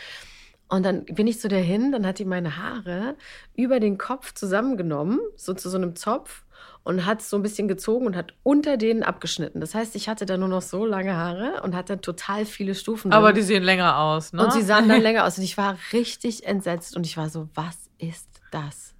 Und 0.69 0.85
dann 0.85 1.05
bin 1.05 1.27
ich 1.27 1.41
zu 1.41 1.49
der 1.49 1.61
hin, 1.61 1.93
dann 1.93 2.05
hat 2.07 2.19
die 2.19 2.25
meine 2.25 2.57
Haare 2.57 3.15
über 3.55 3.79
den 3.79 3.99
Kopf 3.99 4.35
zusammengenommen, 4.35 5.21
so 5.37 5.55
zu 5.55 5.71
so 5.71 5.77
einem 5.77 5.95
Zopf 5.95 6.45
und 6.83 7.07
hat 7.07 7.23
so 7.23 7.37
ein 7.37 7.43
bisschen 7.43 7.69
gezogen 7.69 8.07
und 8.07 8.17
hat 8.17 8.35
unter 8.43 8.77
denen 8.77 9.03
abgeschnitten. 9.03 9.61
Das 9.61 9.75
heißt, 9.75 9.95
ich 9.97 10.09
hatte 10.09 10.27
da 10.27 10.37
nur 10.37 10.49
noch 10.49 10.63
so 10.63 10.85
lange 10.85 11.17
Haare 11.17 11.61
und 11.63 11.75
hatte 11.75 12.01
total 12.01 12.47
viele 12.47 12.75
Stufen. 12.75 13.13
Aber 13.13 13.29
drin. 13.29 13.37
die 13.37 13.43
sehen 13.43 13.63
länger 13.63 13.99
aus, 13.99 14.33
ne? 14.33 14.45
Und 14.45 14.53
sie 14.53 14.63
sahen 14.63 14.89
dann 14.89 15.03
länger 15.03 15.25
aus. 15.25 15.39
Und 15.39 15.45
ich 15.45 15.57
war 15.57 15.77
richtig 15.93 16.47
entsetzt. 16.47 16.97
Und 16.97 17.05
ich 17.05 17.17
war 17.17 17.29
so, 17.29 17.49
was 17.55 17.77
ist 17.99 18.29
das? 18.51 18.95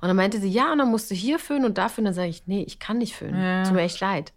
Und 0.00 0.08
dann 0.08 0.16
meinte 0.16 0.38
sie, 0.38 0.48
ja, 0.48 0.72
und 0.72 0.78
dann 0.78 0.90
musst 0.90 1.10
du 1.10 1.14
hier 1.14 1.38
föhnen 1.38 1.64
und 1.64 1.76
da 1.76 1.88
föhnen. 1.88 2.06
Dann 2.06 2.14
sage 2.14 2.28
ich, 2.28 2.44
nee, 2.46 2.62
ich 2.66 2.78
kann 2.78 2.98
nicht 2.98 3.16
föhnen. 3.16 3.40
Ja. 3.40 3.64
Tut 3.64 3.74
mir 3.74 3.82
echt 3.82 4.00
leid. 4.00 4.32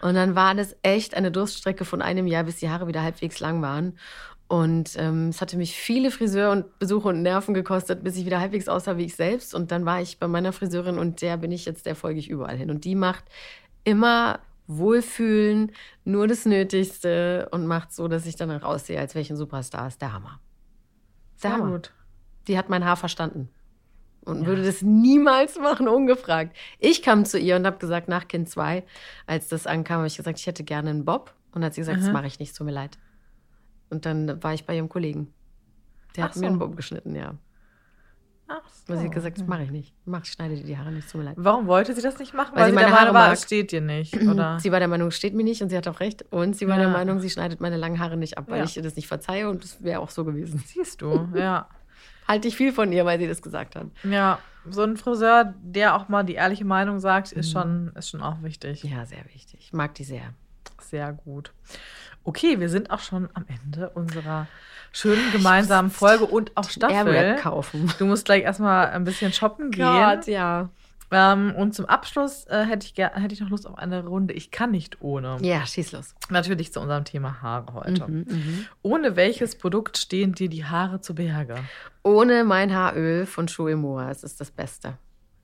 Und 0.00 0.14
dann 0.14 0.34
war 0.34 0.54
das 0.54 0.76
echt 0.82 1.14
eine 1.14 1.30
Durststrecke 1.30 1.84
von 1.84 2.02
einem 2.02 2.26
Jahr, 2.26 2.44
bis 2.44 2.56
die 2.56 2.68
Haare 2.68 2.86
wieder 2.86 3.02
halbwegs 3.02 3.40
lang 3.40 3.62
waren. 3.62 3.98
Und 4.46 4.96
ähm, 4.98 5.30
es 5.30 5.40
hatte 5.40 5.56
mich 5.56 5.74
viele 5.74 6.10
Friseur 6.10 6.52
und 6.52 6.78
Besuche 6.78 7.08
und 7.08 7.22
Nerven 7.22 7.54
gekostet, 7.54 8.04
bis 8.04 8.16
ich 8.16 8.26
wieder 8.26 8.40
halbwegs 8.40 8.68
aussah 8.68 8.96
wie 8.96 9.04
ich 9.04 9.16
selbst. 9.16 9.54
Und 9.54 9.70
dann 9.70 9.86
war 9.86 10.00
ich 10.02 10.18
bei 10.18 10.28
meiner 10.28 10.52
Friseurin 10.52 10.98
und 10.98 11.22
der 11.22 11.38
bin 11.38 11.50
ich 11.50 11.64
jetzt, 11.64 11.86
der 11.86 11.96
folge 11.96 12.20
ich 12.20 12.28
überall 12.28 12.56
hin. 12.56 12.70
Und 12.70 12.84
die 12.84 12.94
macht 12.94 13.24
immer 13.84 14.40
Wohlfühlen, 14.66 15.72
nur 16.04 16.28
das 16.28 16.46
Nötigste 16.46 17.48
und 17.52 17.66
macht 17.66 17.92
so, 17.92 18.08
dass 18.08 18.26
ich 18.26 18.36
dann 18.36 18.50
raussehe, 18.50 18.98
als 18.98 19.14
wäre 19.14 19.22
ich 19.22 19.30
ein 19.30 19.36
Superstar. 19.36 19.88
Ist 19.88 20.00
der 20.00 20.12
Hammer. 20.12 20.40
Der 21.42 21.50
Sehr 21.50 21.58
Hammer. 21.58 21.72
gut. 21.72 21.92
Die 22.46 22.58
hat 22.58 22.68
mein 22.68 22.84
Haar 22.84 22.96
verstanden. 22.96 23.48
Und 24.24 24.46
würde 24.46 24.64
das 24.64 24.80
niemals 24.82 25.58
machen, 25.58 25.86
ungefragt. 25.86 26.56
Ich 26.78 27.02
kam 27.02 27.24
zu 27.26 27.38
ihr 27.38 27.56
und 27.56 27.66
habe 27.66 27.78
gesagt, 27.78 28.08
nach 28.08 28.26
Kind 28.26 28.48
2, 28.48 28.82
als 29.26 29.48
das 29.48 29.66
ankam, 29.66 29.98
habe 29.98 30.06
ich 30.06 30.16
gesagt, 30.16 30.38
ich 30.38 30.46
hätte 30.46 30.64
gerne 30.64 30.90
einen 30.90 31.04
Bob. 31.04 31.34
Und 31.52 31.60
dann 31.60 31.66
hat 31.66 31.74
sie 31.74 31.82
gesagt, 31.82 32.00
das 32.00 32.10
mache 32.10 32.26
ich 32.26 32.38
nicht, 32.38 32.56
tut 32.56 32.64
mir 32.66 32.72
leid. 32.72 32.98
Und 33.90 34.06
dann 34.06 34.42
war 34.42 34.54
ich 34.54 34.64
bei 34.66 34.74
ihrem 34.76 34.88
Kollegen. 34.88 35.32
Der 36.16 36.24
Ach 36.24 36.28
hat 36.30 36.36
mir 36.36 36.40
so. 36.40 36.46
einen 36.46 36.58
Bob 36.58 36.74
geschnitten, 36.76 37.14
ja. 37.14 37.34
Ach 38.46 38.60
so. 38.86 38.94
sie 38.96 39.08
gesagt, 39.08 39.38
das 39.38 39.46
mache 39.46 39.62
ich 39.62 39.70
nicht. 39.70 39.94
Mach, 40.04 40.24
schneide 40.24 40.54
dir 40.56 40.64
die 40.64 40.76
Haare 40.76 40.92
nicht, 40.92 41.10
tut 41.10 41.18
mir 41.20 41.26
leid. 41.28 41.34
Warum 41.38 41.66
wollte 41.66 41.94
sie 41.94 42.02
das 42.02 42.18
nicht 42.18 42.34
machen? 42.34 42.54
Weil, 42.54 42.62
Weil 42.64 42.68
sie, 42.70 42.74
meine 42.74 42.86
der 42.88 42.94
Meinung 42.96 43.14
war, 43.14 43.32
es 43.32 43.42
steht 43.42 43.72
dir 43.72 43.80
nicht, 43.80 44.14
oder? 44.28 44.58
Sie 44.60 44.70
war 44.70 44.78
der 44.80 44.88
Meinung, 44.88 45.08
es 45.08 45.16
steht 45.16 45.34
mir 45.34 45.44
nicht 45.44 45.62
und 45.62 45.70
sie 45.70 45.76
hat 45.76 45.88
auch 45.88 46.00
recht. 46.00 46.24
Und 46.30 46.54
sie 46.56 46.68
war 46.68 46.76
Ja. 46.76 46.82
der 46.84 46.92
Meinung, 46.92 47.20
sie 47.20 47.30
schneidet 47.30 47.60
meine 47.60 47.76
langen 47.78 47.98
Haare 48.00 48.16
nicht 48.18 48.36
ab, 48.36 48.44
weil 48.48 48.58
Ja. 48.58 48.64
ich 48.64 48.76
ihr 48.76 48.82
das 48.82 48.96
nicht 48.96 49.08
verzeihe 49.08 49.48
und 49.48 49.64
das 49.64 49.82
wäre 49.82 50.00
auch 50.00 50.10
so 50.10 50.24
gewesen. 50.24 50.62
Siehst 50.66 51.00
du, 51.02 51.28
ja. 51.34 51.68
Halte 52.26 52.48
ich 52.48 52.56
viel 52.56 52.72
von 52.72 52.92
ihr, 52.92 53.04
weil 53.04 53.18
sie 53.18 53.28
das 53.28 53.42
gesagt 53.42 53.76
hat. 53.76 53.86
Ja, 54.02 54.38
so 54.68 54.82
ein 54.82 54.96
Friseur, 54.96 55.54
der 55.62 55.94
auch 55.94 56.08
mal 56.08 56.22
die 56.24 56.34
ehrliche 56.34 56.64
Meinung 56.64 56.98
sagt, 57.00 57.32
ist, 57.32 57.52
schon, 57.52 57.92
ist 57.96 58.10
schon 58.10 58.22
auch 58.22 58.42
wichtig. 58.42 58.82
Ja, 58.82 59.04
sehr 59.04 59.24
wichtig. 59.34 59.58
Ich 59.60 59.72
mag 59.72 59.94
die 59.94 60.04
sehr. 60.04 60.32
Sehr 60.80 61.12
gut. 61.12 61.52
Okay, 62.24 62.58
wir 62.60 62.68
sind 62.70 62.90
auch 62.90 63.00
schon 63.00 63.28
am 63.34 63.44
Ende 63.48 63.90
unserer 63.90 64.46
schönen 64.92 65.30
gemeinsamen 65.32 65.90
Folge 65.90 66.24
und 66.24 66.56
auch 66.56 66.70
Staffel. 66.70 66.94
Airwrap 67.14 67.40
kaufen. 67.40 67.92
Du 67.98 68.06
musst 68.06 68.24
gleich 68.24 68.42
erstmal 68.44 68.88
ein 68.88 69.04
bisschen 69.04 69.32
shoppen 69.32 69.70
gehen. 69.70 69.84
ja. 70.26 70.70
Ähm, 71.10 71.54
und 71.56 71.74
zum 71.74 71.84
Abschluss 71.86 72.46
äh, 72.46 72.64
hätte, 72.64 72.86
ich 72.86 72.94
hätte 72.96 73.32
ich 73.34 73.40
noch 73.40 73.50
Lust 73.50 73.66
auf 73.66 73.76
eine 73.78 74.04
Runde. 74.04 74.34
Ich 74.34 74.50
kann 74.50 74.70
nicht 74.70 75.00
ohne. 75.00 75.38
Ja, 75.42 75.64
schieß 75.66 75.92
los. 75.92 76.14
Natürlich 76.30 76.72
zu 76.72 76.80
unserem 76.80 77.04
Thema 77.04 77.40
Haare 77.42 77.74
heute. 77.74 78.06
Mhm, 78.10 78.66
Ohne 78.82 79.14
welches 79.16 79.56
Produkt 79.56 79.96
stehen 79.98 80.32
dir 80.32 80.48
die 80.48 80.64
Haare 80.64 81.00
zu 81.00 81.14
Berge? 81.14 81.56
Ohne 82.02 82.44
mein 82.44 82.74
Haaröl 82.74 83.26
von 83.26 83.48
Schuemoa. 83.48 84.10
Es 84.10 84.24
ist 84.24 84.40
das 84.40 84.50
Beste. 84.50 84.98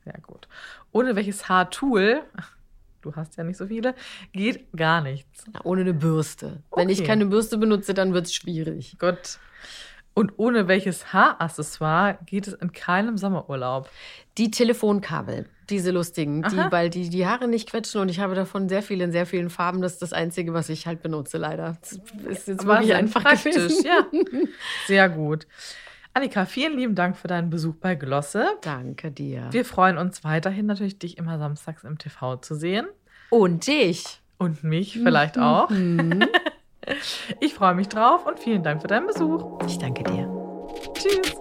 Sehr 0.05 0.19
gut. 0.23 0.49
Ohne 0.93 1.15
welches 1.15 1.49
Haartool, 1.49 2.23
du 3.03 3.15
hast 3.15 3.37
ja 3.37 3.45
nicht 3.45 3.57
so 3.59 3.67
viele, 3.67 3.95
geht 4.33 4.73
gar 4.77 5.03
nichts. 5.03 5.45
Na, 5.53 5.61
ohne 5.65 5.83
eine 5.83 5.95
Bürste. 5.95 6.63
Wenn 6.75 6.89
ich 6.89 7.01
Okay. 7.01 7.07
keine 7.09 7.27
Bürste 7.27 7.59
benutze, 7.59 7.95
dann 7.95 8.13
wird 8.15 8.27
es 8.27 8.35
schwierig. 8.35 8.97
Gut. 8.99 9.39
Und 10.21 10.35
ohne 10.37 10.69
welches 10.69 11.15
Haaraccessoire 11.15 12.19
geht 12.27 12.47
es 12.47 12.53
in 12.53 12.73
keinem 12.73 13.17
Sommerurlaub? 13.17 13.89
Die 14.37 14.51
Telefonkabel, 14.51 15.47
diese 15.71 15.93
lustigen, 15.93 16.43
die, 16.43 16.59
weil 16.71 16.91
die 16.91 17.09
die 17.09 17.27
Haare 17.27 17.49
nicht 17.49 17.71
quetschen 17.71 18.03
und 18.03 18.11
ich 18.11 18.21
habe 18.21 18.35
davon 18.35 18.69
sehr 18.69 18.83
viele 18.83 19.05
in 19.05 19.13
sehr 19.13 19.25
vielen 19.25 19.49
Farben. 19.49 19.81
Das 19.81 19.95
ist 19.95 20.03
das 20.03 20.13
Einzige, 20.13 20.53
was 20.53 20.69
ich 20.69 20.87
halt 20.87 21.01
benutze, 21.01 21.39
leider. 21.39 21.79
Das 21.81 21.93
ist 22.39 22.49
jetzt 22.49 22.61
Aber 22.61 22.75
wirklich 22.75 22.95
einfach 22.95 23.23
praktisch, 23.23 23.55
gewesen. 23.55 23.87
ja. 23.87 24.07
Sehr 24.87 25.09
gut. 25.09 25.47
Annika, 26.13 26.45
vielen 26.45 26.77
lieben 26.77 26.95
Dank 26.95 27.17
für 27.17 27.29
deinen 27.29 27.49
Besuch 27.49 27.77
bei 27.77 27.95
Glosse. 27.95 28.45
Danke 28.61 29.11
dir. 29.11 29.49
Wir 29.53 29.65
freuen 29.65 29.97
uns 29.97 30.23
weiterhin 30.23 30.67
natürlich, 30.67 30.99
dich 30.99 31.17
immer 31.17 31.39
samstags 31.39 31.83
im 31.85 31.97
TV 31.97 32.37
zu 32.37 32.55
sehen. 32.57 32.87
und 33.31 33.67
dich. 33.67 34.21
Und 34.37 34.65
mich 34.65 34.99
vielleicht 35.03 35.39
auch. 35.39 35.71
Ich 37.41 37.55
freue 37.55 37.75
mich 37.75 37.89
drauf 37.89 38.27
und 38.27 38.39
vielen 38.39 38.63
Dank 38.63 38.81
für 38.83 38.89
deinen 38.89 39.07
Besuch. 39.07 39.59
Ich 39.67 39.79
danke 39.79 40.03
dir. 40.05 40.29
Tschüss. 40.95 41.37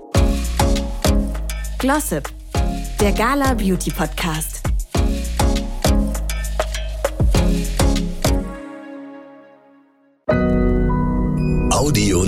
Glossip, 1.78 2.30
der 3.00 3.14
Gala 3.14 3.54
Beauty 3.54 3.92
Podcast. 3.92 4.62
Audio. 11.72 12.19